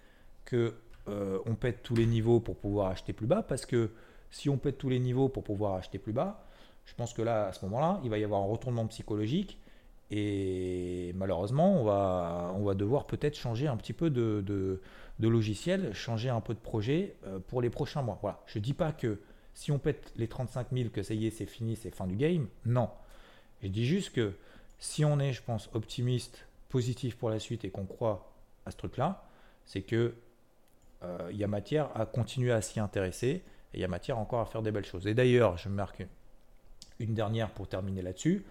que 0.45 0.75
euh, 1.09 1.39
on 1.45 1.55
pète 1.55 1.83
tous 1.83 1.95
les 1.95 2.05
niveaux 2.05 2.39
pour 2.39 2.57
pouvoir 2.57 2.87
acheter 2.87 3.13
plus 3.13 3.27
bas, 3.27 3.43
parce 3.43 3.65
que 3.65 3.91
si 4.31 4.49
on 4.49 4.57
pète 4.57 4.77
tous 4.77 4.89
les 4.89 4.99
niveaux 4.99 5.29
pour 5.29 5.43
pouvoir 5.43 5.75
acheter 5.75 5.99
plus 5.99 6.13
bas, 6.13 6.43
je 6.85 6.93
pense 6.95 7.13
que 7.13 7.21
là, 7.21 7.47
à 7.47 7.53
ce 7.53 7.63
moment-là, 7.65 7.99
il 8.03 8.09
va 8.09 8.17
y 8.17 8.23
avoir 8.23 8.41
un 8.41 8.45
retournement 8.45 8.87
psychologique 8.87 9.59
et 10.09 11.11
malheureusement, 11.15 11.81
on 11.81 11.83
va, 11.83 12.53
on 12.55 12.63
va 12.63 12.73
devoir 12.73 13.07
peut-être 13.07 13.35
changer 13.35 13.67
un 13.67 13.75
petit 13.75 13.93
peu 13.93 14.09
de, 14.09 14.41
de, 14.45 15.27
logiciel, 15.27 15.93
changer 15.93 16.29
un 16.29 16.39
peu 16.39 16.53
de 16.53 16.59
projet 16.59 17.15
euh, 17.25 17.39
pour 17.39 17.61
les 17.61 17.69
prochains 17.69 18.01
mois. 18.01 18.17
Voilà. 18.21 18.41
Je 18.45 18.59
ne 18.59 18.63
dis 18.63 18.73
pas 18.73 18.93
que 18.93 19.19
si 19.53 19.71
on 19.71 19.79
pète 19.79 20.13
les 20.15 20.27
35 20.27 20.67
000, 20.71 20.89
que 20.89 21.03
ça 21.03 21.13
y 21.13 21.27
est, 21.27 21.31
c'est 21.31 21.45
fini, 21.45 21.75
c'est 21.75 21.93
fin 21.93 22.07
du 22.07 22.15
game. 22.15 22.47
Non. 22.65 22.89
Je 23.61 23.67
dis 23.67 23.85
juste 23.85 24.13
que 24.13 24.33
si 24.79 25.03
on 25.03 25.19
est, 25.19 25.33
je 25.33 25.43
pense, 25.43 25.69
optimiste, 25.73 26.47
positif 26.69 27.17
pour 27.17 27.29
la 27.29 27.39
suite 27.39 27.65
et 27.65 27.69
qu'on 27.69 27.85
croit 27.85 28.31
à 28.65 28.71
ce 28.71 28.77
truc-là, 28.77 29.25
c'est 29.65 29.81
que 29.81 30.13
il 31.29 31.37
y 31.37 31.43
a 31.43 31.47
matière 31.47 31.89
à 31.95 32.05
continuer 32.05 32.51
à 32.51 32.61
s'y 32.61 32.79
intéresser 32.79 33.43
et 33.73 33.77
il 33.77 33.81
y 33.81 33.83
a 33.83 33.87
matière 33.87 34.17
encore 34.17 34.39
à 34.39 34.45
faire 34.45 34.61
des 34.61 34.71
belles 34.71 34.85
choses. 34.85 35.07
Et 35.07 35.13
d'ailleurs, 35.13 35.57
je 35.57 35.69
marque 35.69 36.05
une, 36.99 37.13
dernière 37.13 37.51
pour 37.51 37.67
terminer 37.67 38.01
là-dessus. 38.01 38.45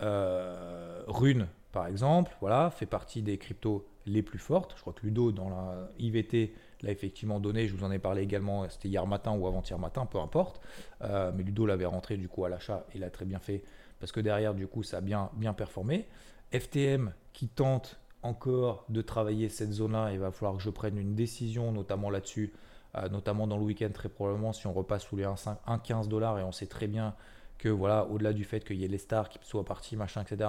Euh, 0.00 1.02
Rune, 1.06 1.48
par 1.72 1.86
exemple, 1.86 2.36
voilà, 2.40 2.70
fait 2.70 2.86
partie 2.86 3.22
des 3.22 3.38
cryptos 3.38 3.88
les 4.06 4.22
plus 4.22 4.38
fortes. 4.38 4.74
Je 4.76 4.80
crois 4.80 4.92
que 4.92 5.04
Ludo, 5.04 5.32
dans 5.32 5.48
la 5.48 5.88
IVT, 5.98 6.54
l'a 6.82 6.90
effectivement 6.90 7.40
donné. 7.40 7.66
Je 7.66 7.74
vous 7.74 7.84
en 7.84 7.90
ai 7.90 7.98
parlé 7.98 8.22
également, 8.22 8.68
c'était 8.68 8.88
hier 8.88 9.06
matin 9.06 9.32
ou 9.32 9.46
avant-hier 9.46 9.78
matin, 9.78 10.06
peu 10.06 10.18
importe. 10.18 10.60
Euh, 11.02 11.32
mais 11.34 11.42
Ludo 11.42 11.66
l'avait 11.66 11.86
rentré 11.86 12.16
du 12.16 12.28
coup 12.28 12.44
à 12.44 12.48
l'achat, 12.48 12.86
il 12.94 13.04
a 13.04 13.10
très 13.10 13.24
bien 13.24 13.38
fait 13.38 13.64
parce 14.00 14.12
que 14.12 14.20
derrière, 14.20 14.54
du 14.54 14.66
coup, 14.66 14.82
ça 14.82 14.98
a 14.98 15.00
bien, 15.00 15.30
bien 15.34 15.54
performé. 15.54 16.06
FTM 16.52 17.12
qui 17.32 17.48
tente 17.48 17.98
encore 18.22 18.84
de 18.88 19.00
travailler 19.02 19.48
cette 19.48 19.72
zone-là. 19.72 20.12
Il 20.12 20.18
va 20.18 20.30
falloir 20.30 20.56
que 20.56 20.62
je 20.62 20.70
prenne 20.70 20.98
une 20.98 21.14
décision, 21.14 21.72
notamment 21.72 22.10
là-dessus, 22.10 22.52
euh, 22.96 23.08
notamment 23.08 23.46
dans 23.46 23.56
le 23.56 23.64
week-end, 23.64 23.90
très 23.92 24.08
probablement, 24.08 24.52
si 24.52 24.66
on 24.66 24.72
repasse 24.72 25.04
sous 25.04 25.16
les 25.16 25.24
1,15 25.24 26.08
dollars 26.08 26.38
et 26.38 26.42
on 26.42 26.52
sait 26.52 26.66
très 26.66 26.86
bien 26.86 27.14
que 27.58 27.68
voilà, 27.68 28.06
au-delà 28.06 28.32
du 28.32 28.44
fait 28.44 28.64
qu'il 28.64 28.76
y 28.76 28.84
ait 28.84 28.88
les 28.88 28.98
stars 28.98 29.28
qui 29.28 29.38
soient 29.42 29.64
partis, 29.64 29.96
machin, 29.96 30.22
etc., 30.22 30.48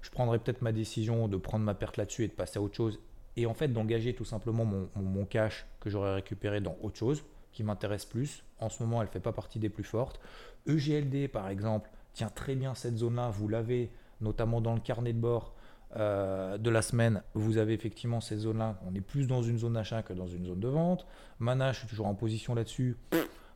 je 0.00 0.10
prendrai 0.10 0.38
peut-être 0.38 0.62
ma 0.62 0.72
décision 0.72 1.26
de 1.28 1.36
prendre 1.36 1.64
ma 1.64 1.74
perte 1.74 1.96
là-dessus 1.96 2.24
et 2.24 2.28
de 2.28 2.32
passer 2.32 2.58
à 2.58 2.62
autre 2.62 2.76
chose. 2.76 3.00
Et 3.36 3.46
en 3.46 3.54
fait, 3.54 3.68
d'engager 3.68 4.14
tout 4.14 4.24
simplement 4.24 4.64
mon, 4.64 4.88
mon 4.96 5.24
cash 5.24 5.66
que 5.80 5.90
j'aurais 5.90 6.14
récupéré 6.14 6.60
dans 6.60 6.76
autre 6.82 6.96
chose 6.96 7.24
qui 7.52 7.64
m'intéresse 7.64 8.04
plus. 8.04 8.44
En 8.58 8.68
ce 8.68 8.82
moment, 8.82 9.00
elle 9.00 9.08
ne 9.08 9.12
fait 9.12 9.20
pas 9.20 9.32
partie 9.32 9.58
des 9.58 9.68
plus 9.68 9.84
fortes. 9.84 10.20
EGLD, 10.66 11.28
par 11.28 11.48
exemple, 11.48 11.90
tient 12.12 12.28
très 12.28 12.54
bien 12.54 12.74
cette 12.74 12.96
zone-là. 12.96 13.30
Vous 13.30 13.48
l'avez 13.48 13.90
notamment 14.20 14.60
dans 14.60 14.74
le 14.74 14.80
carnet 14.80 15.12
de 15.12 15.18
bord 15.18 15.54
euh, 15.96 16.56
de 16.56 16.70
la 16.70 16.82
semaine, 16.82 17.22
vous 17.34 17.58
avez 17.58 17.72
effectivement 17.74 18.20
ces 18.20 18.36
zones-là. 18.36 18.78
On 18.88 18.94
est 18.94 19.00
plus 19.00 19.26
dans 19.26 19.42
une 19.42 19.58
zone 19.58 19.72
d'achat 19.72 20.02
que 20.02 20.12
dans 20.12 20.28
une 20.28 20.46
zone 20.46 20.60
de 20.60 20.68
vente. 20.68 21.06
Mana, 21.38 21.72
je 21.72 21.80
suis 21.80 21.88
toujours 21.88 22.06
en 22.06 22.14
position 22.14 22.54
là-dessus. 22.54 22.96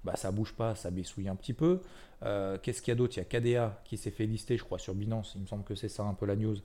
Bah, 0.02 0.16
ça 0.16 0.30
bouge 0.32 0.52
pas, 0.52 0.74
ça 0.74 0.90
baissouille 0.90 1.28
un 1.28 1.36
petit 1.36 1.54
peu. 1.54 1.80
Euh, 2.22 2.58
qu'est-ce 2.60 2.82
qu'il 2.82 2.90
y 2.90 2.92
a 2.92 2.96
d'autre? 2.96 3.16
Il 3.16 3.20
y 3.20 3.22
a 3.22 3.24
KDA 3.24 3.80
qui 3.84 3.96
s'est 3.96 4.10
fait 4.10 4.26
lister, 4.26 4.56
je 4.58 4.64
crois, 4.64 4.78
sur 4.78 4.94
Binance. 4.94 5.32
Il 5.36 5.42
me 5.42 5.46
semble 5.46 5.64
que 5.64 5.74
c'est 5.74 5.88
ça 5.88 6.02
un 6.02 6.14
peu 6.14 6.26
la 6.26 6.36
news. 6.36 6.56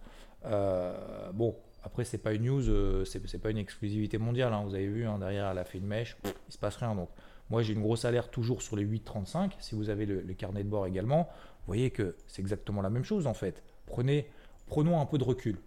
Euh, 0.45 1.31
bon, 1.33 1.55
après, 1.83 2.03
c'est 2.03 2.17
pas 2.17 2.33
une 2.33 2.45
news, 2.45 3.05
c'est 3.05 3.41
pas 3.41 3.51
une 3.51 3.57
exclusivité 3.57 4.17
mondiale. 4.17 4.53
Hein. 4.53 4.63
Vous 4.65 4.75
avez 4.75 4.87
vu, 4.87 5.05
hein, 5.05 5.19
derrière, 5.19 5.49
elle 5.49 5.57
a 5.57 5.63
fait 5.63 5.77
une 5.77 5.87
mèche. 5.87 6.17
Il 6.25 6.53
se 6.53 6.57
passe 6.57 6.75
rien. 6.77 6.95
Donc, 6.95 7.09
moi, 7.49 7.61
j'ai 7.61 7.73
une 7.73 7.81
grosse 7.81 8.05
alerte 8.05 8.31
toujours 8.31 8.61
sur 8.61 8.75
les 8.75 8.85
8,35. 8.85 9.51
Si 9.59 9.75
vous 9.75 9.89
avez 9.89 10.05
le, 10.05 10.21
le, 10.21 10.33
carnet 10.33 10.63
de 10.63 10.69
bord 10.69 10.85
également, 10.85 11.29
vous 11.59 11.67
voyez 11.67 11.91
que 11.91 12.15
c'est 12.27 12.41
exactement 12.41 12.81
la 12.81 12.89
même 12.89 13.05
chose 13.05 13.25
en 13.25 13.33
fait. 13.33 13.63
Prenez 13.85 14.27
prenons 14.69 15.01
un 15.01 15.05
peu 15.05 15.17
de 15.17 15.23
recul. 15.23 15.57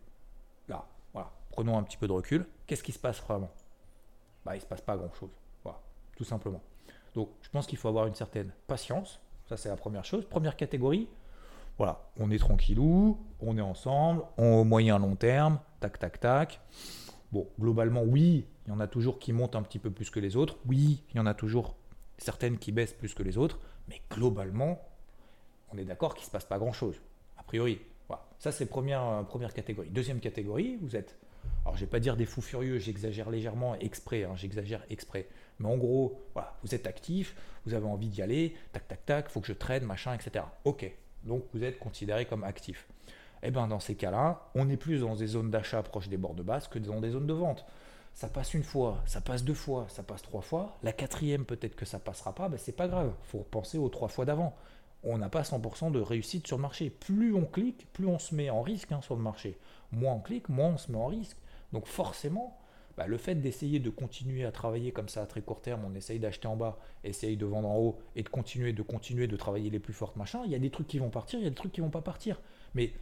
Là, 0.69 0.87
voilà, 1.12 1.31
prenons 1.51 1.77
un 1.77 1.83
petit 1.83 1.97
peu 1.97 2.07
de 2.07 2.12
recul. 2.12 2.47
Qu'est-ce 2.67 2.83
qui 2.83 2.93
se 2.93 2.99
passe 2.99 3.21
vraiment? 3.21 3.51
Bah, 4.45 4.55
Il 4.55 4.59
ne 4.59 4.62
se 4.62 4.67
passe 4.67 4.81
pas 4.81 4.97
grand-chose. 4.97 5.31
Voilà, 5.62 5.81
tout 6.17 6.25
simplement. 6.25 6.62
Donc, 7.15 7.29
je 7.43 7.51
pense 7.51 7.67
qu'il 7.67 7.79
faut 7.79 7.88
avoir 7.88 8.07
une 8.07 8.15
certaine 8.15 8.53
patience. 8.67 9.21
Ça, 9.49 9.57
c'est 9.57 9.69
la 9.69 9.77
première 9.77 10.05
chose. 10.05 10.25
Première 10.25 10.57
catégorie, 10.57 11.09
voilà, 11.77 12.09
on 12.19 12.31
est 12.31 12.38
tranquillou, 12.38 13.19
on 13.41 13.59
est 13.59 13.62
ensemble, 13.62 14.23
on, 14.38 14.61
au 14.61 14.65
moyen 14.65 14.99
long 14.99 15.17
terme, 15.17 15.59
tac, 15.81 15.99
tac, 15.99 16.21
tac. 16.21 16.61
Bon, 17.33 17.49
globalement, 17.59 18.03
oui, 18.03 18.47
il 18.67 18.71
y 18.71 18.73
en 18.73 18.81
a 18.81 18.87
toujours 18.87 19.19
qui 19.19 19.33
montent 19.33 19.57
un 19.57 19.62
petit 19.62 19.79
peu 19.79 19.91
plus 19.91 20.11
que 20.11 20.21
les 20.21 20.37
autres. 20.37 20.57
Oui, 20.67 21.03
il 21.11 21.17
y 21.17 21.21
en 21.21 21.27
a 21.27 21.35
toujours 21.35 21.77
certaines 22.19 22.59
qui 22.59 22.73
baissent 22.73 22.93
plus 22.93 23.15
que 23.15 23.23
les 23.23 23.37
autres. 23.37 23.59
Mais 23.88 24.01
globalement, 24.11 24.81
on 25.73 25.79
est 25.79 25.85
d'accord 25.85 26.15
qu'il 26.15 26.23
ne 26.23 26.27
se 26.27 26.31
passe 26.31 26.45
pas 26.45 26.59
grand-chose. 26.59 27.01
A 27.37 27.43
priori, 27.43 27.81
ça, 28.38 28.53
c'est 28.53 28.66
première, 28.66 29.05
euh, 29.05 29.22
première 29.22 29.55
catégorie. 29.55 29.88
Deuxième 29.90 30.20
catégorie, 30.20 30.79
vous 30.83 30.96
êtes, 30.96 31.16
alors 31.64 31.77
je 31.77 31.81
vais 31.81 31.90
pas 31.90 32.01
dire 32.01 32.16
des 32.16 32.27
fous 32.27 32.42
furieux, 32.42 32.79
j'exagère 32.79 33.31
légèrement 33.31 33.75
exprès, 33.77 34.25
hein, 34.25 34.33
j'exagère 34.37 34.83
exprès. 34.90 35.29
Mais 35.59 35.68
en 35.68 35.77
gros, 35.77 36.20
vous 36.62 36.75
êtes 36.75 36.87
actif, 36.87 37.37
vous 37.66 37.75
avez 37.75 37.87
envie 37.87 38.09
d'y 38.09 38.22
aller, 38.22 38.57
tac, 38.72 38.88
tac, 38.88 39.07
tac, 39.07 39.29
faut 39.29 39.40
que 39.40 39.46
je 39.46 39.53
traîne, 39.53 39.85
machin, 39.85 40.14
etc. 40.14 40.44
Ok, 40.64 40.90
donc 41.25 41.44
vous 41.53 41.62
êtes 41.62 41.79
considéré 41.79 42.27
comme 42.27 42.44
actif. 42.44 42.87
Eh 43.44 43.51
bien, 43.51 43.66
dans 43.66 43.81
ces 43.81 43.96
cas-là, 43.96 44.51
on 44.55 44.68
est 44.68 44.77
plus 44.77 45.01
dans 45.01 45.16
des 45.16 45.27
zones 45.27 45.51
d'achat 45.51 45.83
proches 45.83 46.09
des 46.09 46.16
bords 46.16 46.35
de 46.35 46.42
base 46.42 46.68
que 46.68 46.79
dans 46.79 47.01
des 47.01 47.11
zones 47.11 47.27
de 47.27 47.33
vente. 47.33 47.64
Ça 48.14 48.29
passe 48.29 48.55
une 48.55 48.62
fois, 48.62 49.03
ça 49.07 49.20
passe 49.20 49.42
deux 49.42 49.55
fois, 49.55 49.87
ça 49.88 50.03
passe 50.03 50.22
trois 50.22 50.42
fois. 50.42 50.77
La 50.83 50.92
quatrième, 50.92 51.44
peut-être 51.44 51.75
que 51.75 51.87
ça 51.87 51.98
passera 51.98 52.35
pas, 52.35 52.48
ben 52.48 52.59
c'est 52.59 52.77
pas 52.77 52.87
grave. 52.87 53.12
faut 53.22 53.38
repenser 53.38 53.79
aux 53.79 53.88
trois 53.88 54.09
fois 54.09 54.25
d'avant 54.25 54.55
on 55.05 55.19
n'a 55.19 55.29
pas 55.29 55.43
100% 55.43 55.93
de 55.93 56.01
réussite 56.01 56.47
sur 56.47 56.57
le 56.57 56.62
marché. 56.62 56.91
Plus 56.91 57.35
on 57.35 57.45
clique, 57.45 57.87
plus 57.93 58.07
on 58.07 58.19
se 58.19 58.35
met 58.35 58.51
en 58.51 58.62
risque 58.62 58.93
hein, 58.93 59.01
sur 59.03 59.17
le 59.17 59.23
marché. 59.23 59.59
Moins 59.91 60.15
on 60.15 60.21
clique, 60.21 60.49
moins 60.49 60.71
on 60.71 60.77
se 60.79 60.91
met 60.91 60.99
en 60.99 61.07
risque. 61.07 61.37
Donc 61.73 61.87
forcément, 61.87 62.59
bah, 62.97 63.07
le 63.07 63.17
fait 63.17 63.35
d'essayer 63.35 63.81
de 63.81 63.91
continuer 63.91 64.45
à 64.45 64.53
travailler 64.53 64.93
comme 64.93 65.09
ça 65.09 65.23
à 65.23 65.27
très 65.27 65.41
court 65.41 65.62
terme, 65.62 65.83
on 65.85 65.95
essaye 65.95 66.19
d'acheter 66.19 66.47
en 66.47 66.57
bas, 66.57 66.79
essaye 67.05 67.37
de 67.37 67.47
vendre 67.47 67.69
en 67.69 67.79
haut 67.79 67.99
et 68.17 68.23
de 68.23 68.29
continuer, 68.29 68.73
de 68.73 68.83
continuer 68.83 69.27
de 69.27 69.37
travailler 69.37 69.71
les 69.71 69.79
plus 69.79 69.95
fortes 69.95 70.17
machins, 70.17 70.43
il 70.45 70.51
y 70.51 70.55
a 70.55 70.59
des 70.59 70.71
trucs 70.71 70.88
qui 70.88 70.99
vont 70.99 71.11
partir, 71.11 71.38
il 71.38 71.45
y 71.45 71.47
a 71.47 71.51
des 71.51 71.57
trucs 71.57 71.73
qui 71.73 71.81
vont 71.81 71.91
pas 71.91 72.03
partir. 72.03 72.41
Mais 72.75 72.93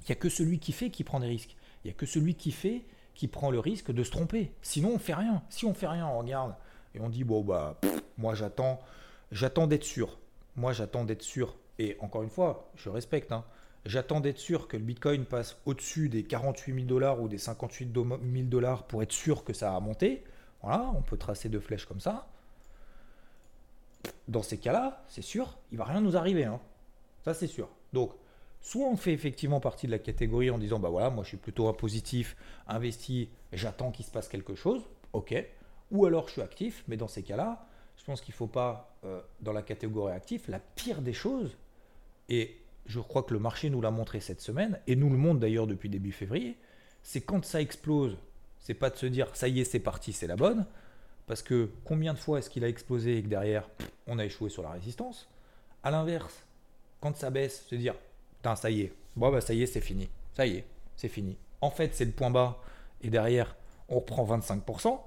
il 0.00 0.06
n'y 0.08 0.12
a 0.12 0.16
que 0.16 0.28
celui 0.28 0.60
qui 0.60 0.72
fait 0.72 0.90
qui 0.90 1.04
prend 1.04 1.20
des 1.20 1.26
risques. 1.26 1.56
Il 1.84 1.88
n'y 1.88 1.90
a 1.90 1.94
que 1.94 2.06
celui 2.06 2.34
qui 2.34 2.52
fait 2.52 2.84
qui 3.14 3.26
prend 3.26 3.50
le 3.50 3.58
risque 3.58 3.90
de 3.90 4.04
se 4.04 4.12
tromper. 4.12 4.52
Sinon, 4.62 4.92
on 4.94 4.98
fait 4.98 5.14
rien. 5.14 5.42
Si 5.50 5.64
on 5.64 5.74
fait 5.74 5.88
rien, 5.88 6.06
on 6.06 6.18
regarde 6.18 6.54
et 6.94 7.00
on 7.00 7.08
dit 7.08 7.24
bon 7.24 7.42
bah 7.42 7.78
moi 8.16 8.34
j'attends, 8.34 8.80
j'attends 9.32 9.66
d'être 9.66 9.84
sûr. 9.84 10.18
Moi, 10.58 10.72
j'attends 10.72 11.04
d'être 11.04 11.22
sûr, 11.22 11.56
et 11.78 11.96
encore 12.00 12.24
une 12.24 12.30
fois, 12.30 12.72
je 12.74 12.88
respecte, 12.88 13.30
hein, 13.30 13.44
j'attends 13.86 14.18
d'être 14.18 14.38
sûr 14.38 14.66
que 14.66 14.76
le 14.76 14.82
Bitcoin 14.82 15.24
passe 15.24 15.56
au-dessus 15.66 16.08
des 16.08 16.24
48 16.24 16.74
000 16.74 16.86
dollars 16.86 17.20
ou 17.20 17.28
des 17.28 17.38
58 17.38 17.94
000 17.94 18.18
dollars 18.48 18.82
pour 18.88 19.00
être 19.04 19.12
sûr 19.12 19.44
que 19.44 19.52
ça 19.52 19.76
a 19.76 19.78
monté. 19.78 20.24
Voilà, 20.60 20.90
on 20.96 21.02
peut 21.02 21.16
tracer 21.16 21.48
deux 21.48 21.60
flèches 21.60 21.86
comme 21.86 22.00
ça. 22.00 22.26
Dans 24.26 24.42
ces 24.42 24.58
cas-là, 24.58 25.04
c'est 25.06 25.22
sûr, 25.22 25.56
il 25.70 25.78
va 25.78 25.84
rien 25.84 26.00
nous 26.00 26.16
arriver. 26.16 26.44
Hein. 26.44 26.58
Ça, 27.24 27.34
c'est 27.34 27.46
sûr. 27.46 27.68
Donc, 27.92 28.10
soit 28.60 28.88
on 28.88 28.96
fait 28.96 29.12
effectivement 29.12 29.60
partie 29.60 29.86
de 29.86 29.92
la 29.92 30.00
catégorie 30.00 30.50
en 30.50 30.58
disant, 30.58 30.80
bah 30.80 30.88
voilà, 30.88 31.08
moi 31.08 31.22
je 31.22 31.28
suis 31.28 31.36
plutôt 31.36 31.68
un 31.68 31.72
positif, 31.72 32.36
investi, 32.66 33.30
j'attends 33.52 33.92
qu'il 33.92 34.04
se 34.04 34.10
passe 34.10 34.26
quelque 34.26 34.56
chose, 34.56 34.82
ok. 35.12 35.36
Ou 35.92 36.04
alors 36.04 36.26
je 36.26 36.32
suis 36.32 36.42
actif, 36.42 36.82
mais 36.88 36.96
dans 36.96 37.06
ces 37.06 37.22
cas-là, 37.22 37.64
je 37.98 38.04
pense 38.04 38.20
qu'il 38.20 38.32
ne 38.32 38.36
faut 38.36 38.46
pas, 38.46 38.96
euh, 39.04 39.20
dans 39.40 39.52
la 39.52 39.62
catégorie 39.62 40.12
actif, 40.12 40.48
la 40.48 40.60
pire 40.60 41.02
des 41.02 41.12
choses, 41.12 41.56
et 42.28 42.56
je 42.86 43.00
crois 43.00 43.22
que 43.22 43.34
le 43.34 43.40
marché 43.40 43.68
nous 43.68 43.80
l'a 43.80 43.90
montré 43.90 44.20
cette 44.20 44.40
semaine, 44.40 44.80
et 44.86 44.96
nous 44.96 45.10
le 45.10 45.16
montre 45.16 45.40
d'ailleurs 45.40 45.66
depuis 45.66 45.90
début 45.90 46.12
février, 46.12 46.56
c'est 47.02 47.20
quand 47.20 47.44
ça 47.44 47.60
explose, 47.60 48.16
c'est 48.60 48.74
pas 48.74 48.90
de 48.90 48.96
se 48.96 49.06
dire 49.06 49.34
ça 49.34 49.48
y 49.48 49.60
est, 49.60 49.64
c'est 49.64 49.80
parti, 49.80 50.12
c'est 50.12 50.26
la 50.26 50.36
bonne, 50.36 50.64
parce 51.26 51.42
que 51.42 51.70
combien 51.84 52.14
de 52.14 52.18
fois 52.18 52.38
est-ce 52.38 52.48
qu'il 52.48 52.64
a 52.64 52.68
explosé 52.68 53.18
et 53.18 53.22
que 53.22 53.28
derrière, 53.28 53.68
on 54.06 54.18
a 54.18 54.24
échoué 54.24 54.48
sur 54.48 54.62
la 54.62 54.70
résistance? 54.70 55.28
À 55.82 55.90
l'inverse, 55.90 56.44
quand 57.00 57.16
ça 57.16 57.30
baisse, 57.30 57.66
se 57.66 57.74
dire 57.74 57.94
putain, 58.36 58.56
ça 58.56 58.70
y 58.70 58.82
est, 58.82 58.92
bon, 59.16 59.30
bah 59.30 59.40
ça 59.40 59.52
y 59.52 59.62
est, 59.62 59.66
c'est 59.66 59.80
fini, 59.80 60.08
ça 60.34 60.46
y 60.46 60.56
est, 60.56 60.64
c'est 60.96 61.08
fini. 61.08 61.36
En 61.60 61.70
fait, 61.70 61.94
c'est 61.94 62.04
le 62.04 62.12
point 62.12 62.30
bas, 62.30 62.62
et 63.02 63.10
derrière, 63.10 63.56
on 63.88 63.96
reprend 63.96 64.24
25%, 64.24 64.98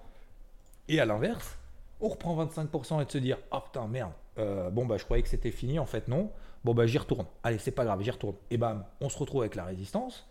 et 0.89 0.99
à 0.99 1.05
l'inverse, 1.05 1.57
on 2.01 2.09
reprend 2.09 2.45
25% 2.45 3.01
et 3.01 3.05
de 3.05 3.11
se 3.11 3.17
dire 3.17 3.37
oh 3.51 3.59
putain 3.59 3.87
merde. 3.87 4.11
Euh, 4.37 4.69
bon 4.69 4.85
bah 4.85 4.97
je 4.97 5.05
croyais 5.05 5.23
que 5.23 5.29
c'était 5.29 5.51
fini. 5.51 5.79
En 5.79 5.85
fait 5.85 6.07
non. 6.07 6.31
Bon 6.63 6.73
bah 6.73 6.85
j'y 6.85 6.97
retourne. 6.97 7.25
Allez 7.43 7.59
c'est 7.59 7.71
pas 7.71 7.85
grave 7.85 8.01
j'y 8.01 8.11
retourne 8.11 8.35
et 8.49 8.57
bam 8.57 8.85
on 8.99 9.09
se 9.09 9.17
retrouve 9.17 9.41
avec 9.41 9.55
la 9.55 9.65
résistance. 9.65 10.27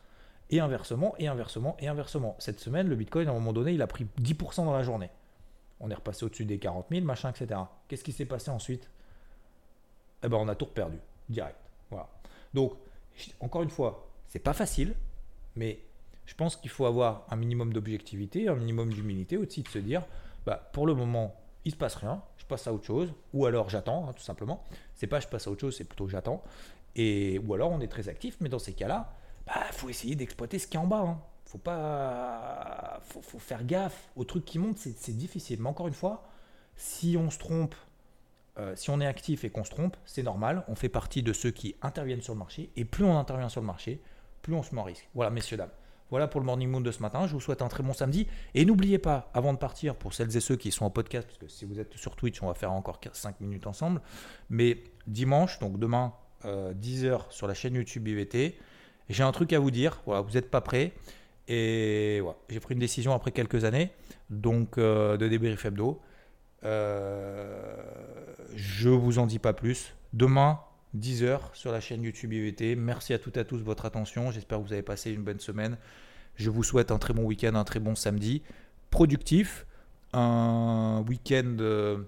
Et 0.50 0.59
inversement 0.59 1.14
et 1.18 1.28
inversement 1.28 1.76
et 1.78 1.88
inversement. 1.88 2.37
Cette 2.38 2.61
semaine 2.61 2.88
le 2.88 2.96
bitcoin 2.96 3.28
à 3.28 3.30
un 3.30 3.35
moment 3.35 3.52
donné 3.52 3.72
il 3.72 3.83
a 3.83 3.87
pris 3.87 4.06
10% 4.20 4.64
dans 4.64 4.72
la 4.72 4.83
journée. 4.83 5.11
On 5.78 5.90
est 5.90 5.94
repassé 5.94 6.24
au-dessus 6.24 6.44
des 6.44 6.59
40 6.59 6.87
000 6.90 7.04
machin 7.04 7.30
etc 7.30 7.61
qu'est-ce 7.88 8.04
qui 8.04 8.12
s'est 8.12 8.26
passé 8.26 8.50
ensuite? 8.50 8.90
Eh 10.22 10.28
ben 10.28 10.37
on 10.37 10.48
a 10.48 10.54
tout 10.54 10.66
perdu 10.66 10.98
direct. 11.28 11.56
Voilà. 11.90 12.09
Donc 12.52 12.72
encore 13.40 13.62
une 13.62 13.70
fois 13.70 14.09
c'est 14.26 14.40
pas 14.40 14.54
facile 14.54 14.94
mais 15.56 15.80
je 16.26 16.35
pense 16.35 16.56
qu'il 16.56 16.70
faut 16.70 16.87
avoir 16.87 17.26
un 17.30 17.37
minimum 17.37 17.72
d'objectivité 17.72 18.48
un 18.48 18.54
minimum 18.54 18.92
d'humilité 18.92 19.37
aussi 19.37 19.62
de 19.62 19.68
se 19.68 19.78
dire 19.78 20.02
bah, 20.46 20.70
pour 20.72 20.87
le 20.87 20.94
moment 20.94 21.35
il 21.64 21.73
se 21.73 21.77
passe 21.77 21.94
rien, 21.94 22.23
je 22.37 22.44
passe 22.44 22.66
à 22.66 22.73
autre 22.73 22.87
chose, 22.87 23.12
ou 23.33 23.46
alors 23.46 23.68
j'attends, 23.68 24.09
hein, 24.09 24.12
tout 24.12 24.23
simplement. 24.23 24.64
C'est 24.94 25.07
pas 25.07 25.20
je 25.20 25.29
passe 25.29 25.46
à 25.46 25.51
autre 25.51 25.61
chose, 25.61 25.77
c'est 25.77 25.85
plutôt 25.85 26.09
j'attends. 26.09 26.42
Et 26.96 27.38
ou 27.46 27.55
alors 27.55 27.70
on 27.70 27.81
est 27.81 27.88
très 27.88 28.09
actif, 28.09 28.37
mais 28.40 28.49
dans 28.49 28.59
ces 28.59 28.73
cas-là, 28.73 29.14
bah, 29.46 29.55
faut 29.73 29.88
essayer 29.88 30.14
d'exploiter 30.14 30.59
ce 30.59 30.66
qui 30.66 30.77
est 30.77 30.81
en 30.81 30.87
bas. 30.87 31.01
Hein. 31.01 31.20
Faut 31.44 31.59
pas, 31.59 33.01
faut, 33.03 33.23
faut, 33.23 33.38
faire 33.40 33.64
gaffe 33.64 34.11
aux 34.14 34.25
trucs 34.25 34.44
qui 34.44 34.59
montent, 34.59 34.79
c'est 34.79 35.16
difficile. 35.16 35.61
Mais 35.61 35.68
encore 35.68 35.88
une 35.88 35.94
fois, 35.94 36.29
si 36.77 37.16
on 37.18 37.29
se 37.29 37.38
trompe, 37.38 37.75
euh, 38.59 38.77
si 38.77 38.90
on 38.90 39.01
est 39.01 39.07
actif 39.07 39.44
et 39.44 39.51
qu'on 39.51 39.64
se 39.64 39.70
trompe, 39.70 39.96
c'est 40.05 40.23
normal. 40.23 40.64
On 40.68 40.75
fait 40.75 40.88
partie 40.88 41.23
de 41.23 41.33
ceux 41.33 41.51
qui 41.51 41.75
interviennent 41.83 42.23
sur 42.23 42.35
le 42.35 42.38
marché. 42.38 42.70
Et 42.77 42.85
plus 42.85 43.05
on 43.05 43.18
intervient 43.18 43.49
sur 43.49 43.61
le 43.61 43.66
marché, 43.66 44.01
plus 44.42 44.55
on 44.55 44.62
se 44.62 44.75
met 44.75 44.81
en 44.81 44.85
risque. 44.85 45.09
Voilà, 45.14 45.31
messieurs 45.31 45.57
dames. 45.57 45.70
Voilà 46.11 46.29
pour 46.29 46.40
le 46.40 46.46
Morning 46.46 46.68
Moon 46.68 46.81
de 46.81 46.90
ce 46.90 47.01
matin. 47.01 47.27
Je 47.27 47.33
vous 47.33 47.40
souhaite 47.40 47.62
un 47.62 47.68
très 47.68 47.83
bon 47.83 47.92
samedi. 47.92 48.27
Et 48.55 48.64
n'oubliez 48.64 48.99
pas, 48.99 49.31
avant 49.35 49.53
de 49.53 49.59
partir, 49.59 49.94
pour 49.94 50.14
celles 50.14 50.37
et 50.37 50.40
ceux 50.40 50.57
qui 50.57 50.73
sont 50.73 50.85
en 50.85 50.90
podcast, 50.90 51.27
parce 51.27 51.38
que 51.38 51.49
si 51.49 51.64
vous 51.64 51.79
êtes 51.79 51.96
sur 51.96 52.16
Twitch, 52.16 52.42
on 52.42 52.46
va 52.46 52.55
faire 52.55 52.73
encore 52.73 53.01
5 53.12 53.40
minutes 53.40 53.66
ensemble. 53.66 54.01
Mais 54.49 54.83
dimanche, 55.07 55.59
donc 55.59 55.79
demain, 55.79 56.12
10h 56.44 57.05
euh, 57.07 57.18
sur 57.31 57.46
la 57.46 57.55
chaîne 57.55 57.75
YouTube 57.75 58.07
IVT, 58.09 58.59
j'ai 59.09 59.23
un 59.23 59.33
truc 59.33 59.53
à 59.53 59.59
vous 59.59 59.70
dire. 59.70 60.01
Voilà, 60.07 60.20
vous 60.20 60.33
n'êtes 60.33 60.51
pas 60.51 60.61
prêts. 60.61 60.92
Et 61.49 62.20
voilà, 62.20 62.38
j'ai 62.49 62.61
pris 62.61 62.75
une 62.75 62.81
décision 62.81 63.12
après 63.12 63.33
quelques 63.33 63.64
années 63.64 63.90
donc 64.31 64.79
euh, 64.79 65.16
de 65.16 65.29
débrief 65.29 65.64
hebdo. 65.64 66.01
Euh, 66.64 67.77
je 68.55 68.88
vous 68.88 69.18
en 69.18 69.27
dis 69.27 69.38
pas 69.38 69.53
plus. 69.53 69.94
Demain, 70.12 70.61
10h 70.96 71.40
sur 71.55 71.70
la 71.70 71.81
chaîne 71.81 72.03
YouTube 72.03 72.33
IVT. 72.33 72.74
Merci 72.74 73.14
à 73.14 73.18
toutes 73.18 73.37
et 73.37 73.40
à 73.40 73.44
tous 73.44 73.59
de 73.59 73.62
votre 73.62 73.85
attention. 73.85 74.31
J'espère 74.33 74.59
que 74.59 74.64
vous 74.64 74.72
avez 74.72 74.83
passé 74.83 75.12
une 75.12 75.22
bonne 75.22 75.38
semaine. 75.38 75.79
Je 76.37 76.50
vous 76.50 76.64
souhaite 76.64 76.90
un 76.90 76.98
très 76.98 77.14
bon 77.14 77.24
week-end, 77.24 77.55
un 77.55 77.64
très 77.64 77.81
bon 77.81 77.94
samedi. 77.94 78.42
Productif. 78.90 79.66
Un 80.12 81.05
week-end. 81.09 81.57
Euh, 81.61 81.98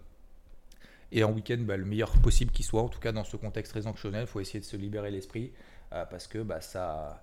et 1.13 1.23
un 1.23 1.29
week-end 1.29 1.59
bah, 1.61 1.77
le 1.77 1.85
meilleur 1.85 2.11
possible 2.19 2.51
qui 2.51 2.65
soit. 2.65 2.83
En 2.83 2.89
tout 2.89 2.99
cas, 2.99 3.13
dans 3.13 3.25
ce 3.25 3.37
contexte 3.37 3.73
très 3.73 3.89
il 3.89 4.27
faut 4.27 4.41
essayer 4.41 4.61
de 4.61 4.65
se 4.65 4.77
libérer 4.77 5.11
l'esprit. 5.11 5.53
Euh, 5.93 6.05
parce 6.07 6.27
que 6.27 6.39
bah, 6.39 6.61
ça. 6.61 7.23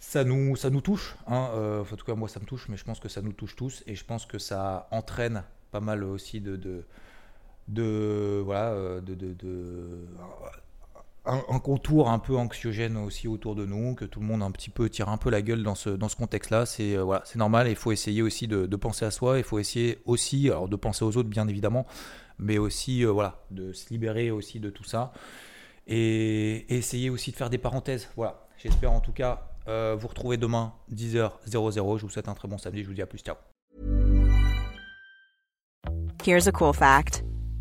Ça 0.00 0.22
nous, 0.22 0.54
ça 0.54 0.70
nous 0.70 0.80
touche, 0.80 1.16
hein. 1.26 1.50
euh, 1.54 1.80
en 1.82 1.96
tout 1.96 2.06
cas 2.06 2.14
moi 2.14 2.28
ça 2.28 2.38
me 2.38 2.44
touche, 2.44 2.68
mais 2.68 2.76
je 2.76 2.84
pense 2.84 3.00
que 3.00 3.08
ça 3.08 3.20
nous 3.20 3.32
touche 3.32 3.56
tous 3.56 3.82
et 3.88 3.96
je 3.96 4.04
pense 4.04 4.26
que 4.26 4.38
ça 4.38 4.86
entraîne 4.92 5.42
pas 5.72 5.80
mal 5.80 6.04
aussi 6.04 6.40
de 6.40 6.84
de 7.68 8.42
voilà 8.44 8.70
euh, 8.70 9.00
de, 9.00 9.14
de, 9.14 10.06
un, 11.26 11.58
contour 11.58 12.08
un 12.08 12.18
peu 12.18 12.36
anxiogène 12.36 12.96
aussi 12.96 13.28
autour 13.28 13.54
de 13.54 13.66
nous, 13.66 13.94
que 13.94 14.06
tout 14.06 14.20
le 14.20 14.26
monde 14.26 14.42
un 14.42 14.50
petit 14.50 14.70
peu 14.70 14.88
tire 14.88 15.10
un 15.10 15.18
peu 15.18 15.28
la 15.28 15.42
gueule 15.42 15.62
dans 15.62 15.74
ce, 15.74 15.90
dans 15.90 16.08
ce 16.08 16.16
contexte-là. 16.16 16.64
C'est 16.64 16.96
euh, 16.96 17.02
voilà, 17.02 17.22
c'est 17.26 17.38
normal. 17.38 17.68
Il 17.68 17.76
faut 17.76 17.92
essayer 17.92 18.22
aussi 18.22 18.48
de, 18.48 18.64
penser 18.76 19.04
à 19.04 19.10
soi. 19.10 19.38
Il 19.38 19.44
faut 19.44 19.58
essayer 19.58 19.98
aussi, 20.06 20.48
alors 20.48 20.68
de 20.68 20.76
penser 20.76 21.04
aux 21.04 21.16
autres 21.18 21.28
bien 21.28 21.46
évidemment, 21.46 21.86
mais 22.38 22.56
aussi 22.56 23.04
euh, 23.04 23.10
voilà, 23.10 23.42
de 23.50 23.72
se 23.72 23.90
libérer 23.90 24.30
aussi 24.30 24.58
de 24.58 24.70
tout 24.70 24.84
ça 24.84 25.12
et, 25.86 26.74
essayer 26.74 27.10
aussi 27.10 27.30
de 27.32 27.36
faire 27.36 27.50
des 27.50 27.58
parenthèses. 27.58 28.08
Voilà, 28.16 28.46
j'espère 28.56 28.92
en 28.92 29.00
tout 29.00 29.12
cas 29.12 29.44
vous 29.66 30.08
retrouvez 30.08 30.38
demain 30.38 30.72
10h00. 30.94 31.98
Je 31.98 32.02
vous 32.02 32.08
souhaite 32.08 32.28
un 32.28 32.32
très 32.32 32.48
bon 32.48 32.56
samedi. 32.56 32.82
Je 32.82 32.88
vous 32.88 32.94
dis 32.94 33.02
à 33.02 33.06
plus. 33.06 33.18
Ciao. 33.18 33.36
Here's 36.24 36.46
a 36.46 36.52
cool 36.52 36.72
fact 36.72 37.22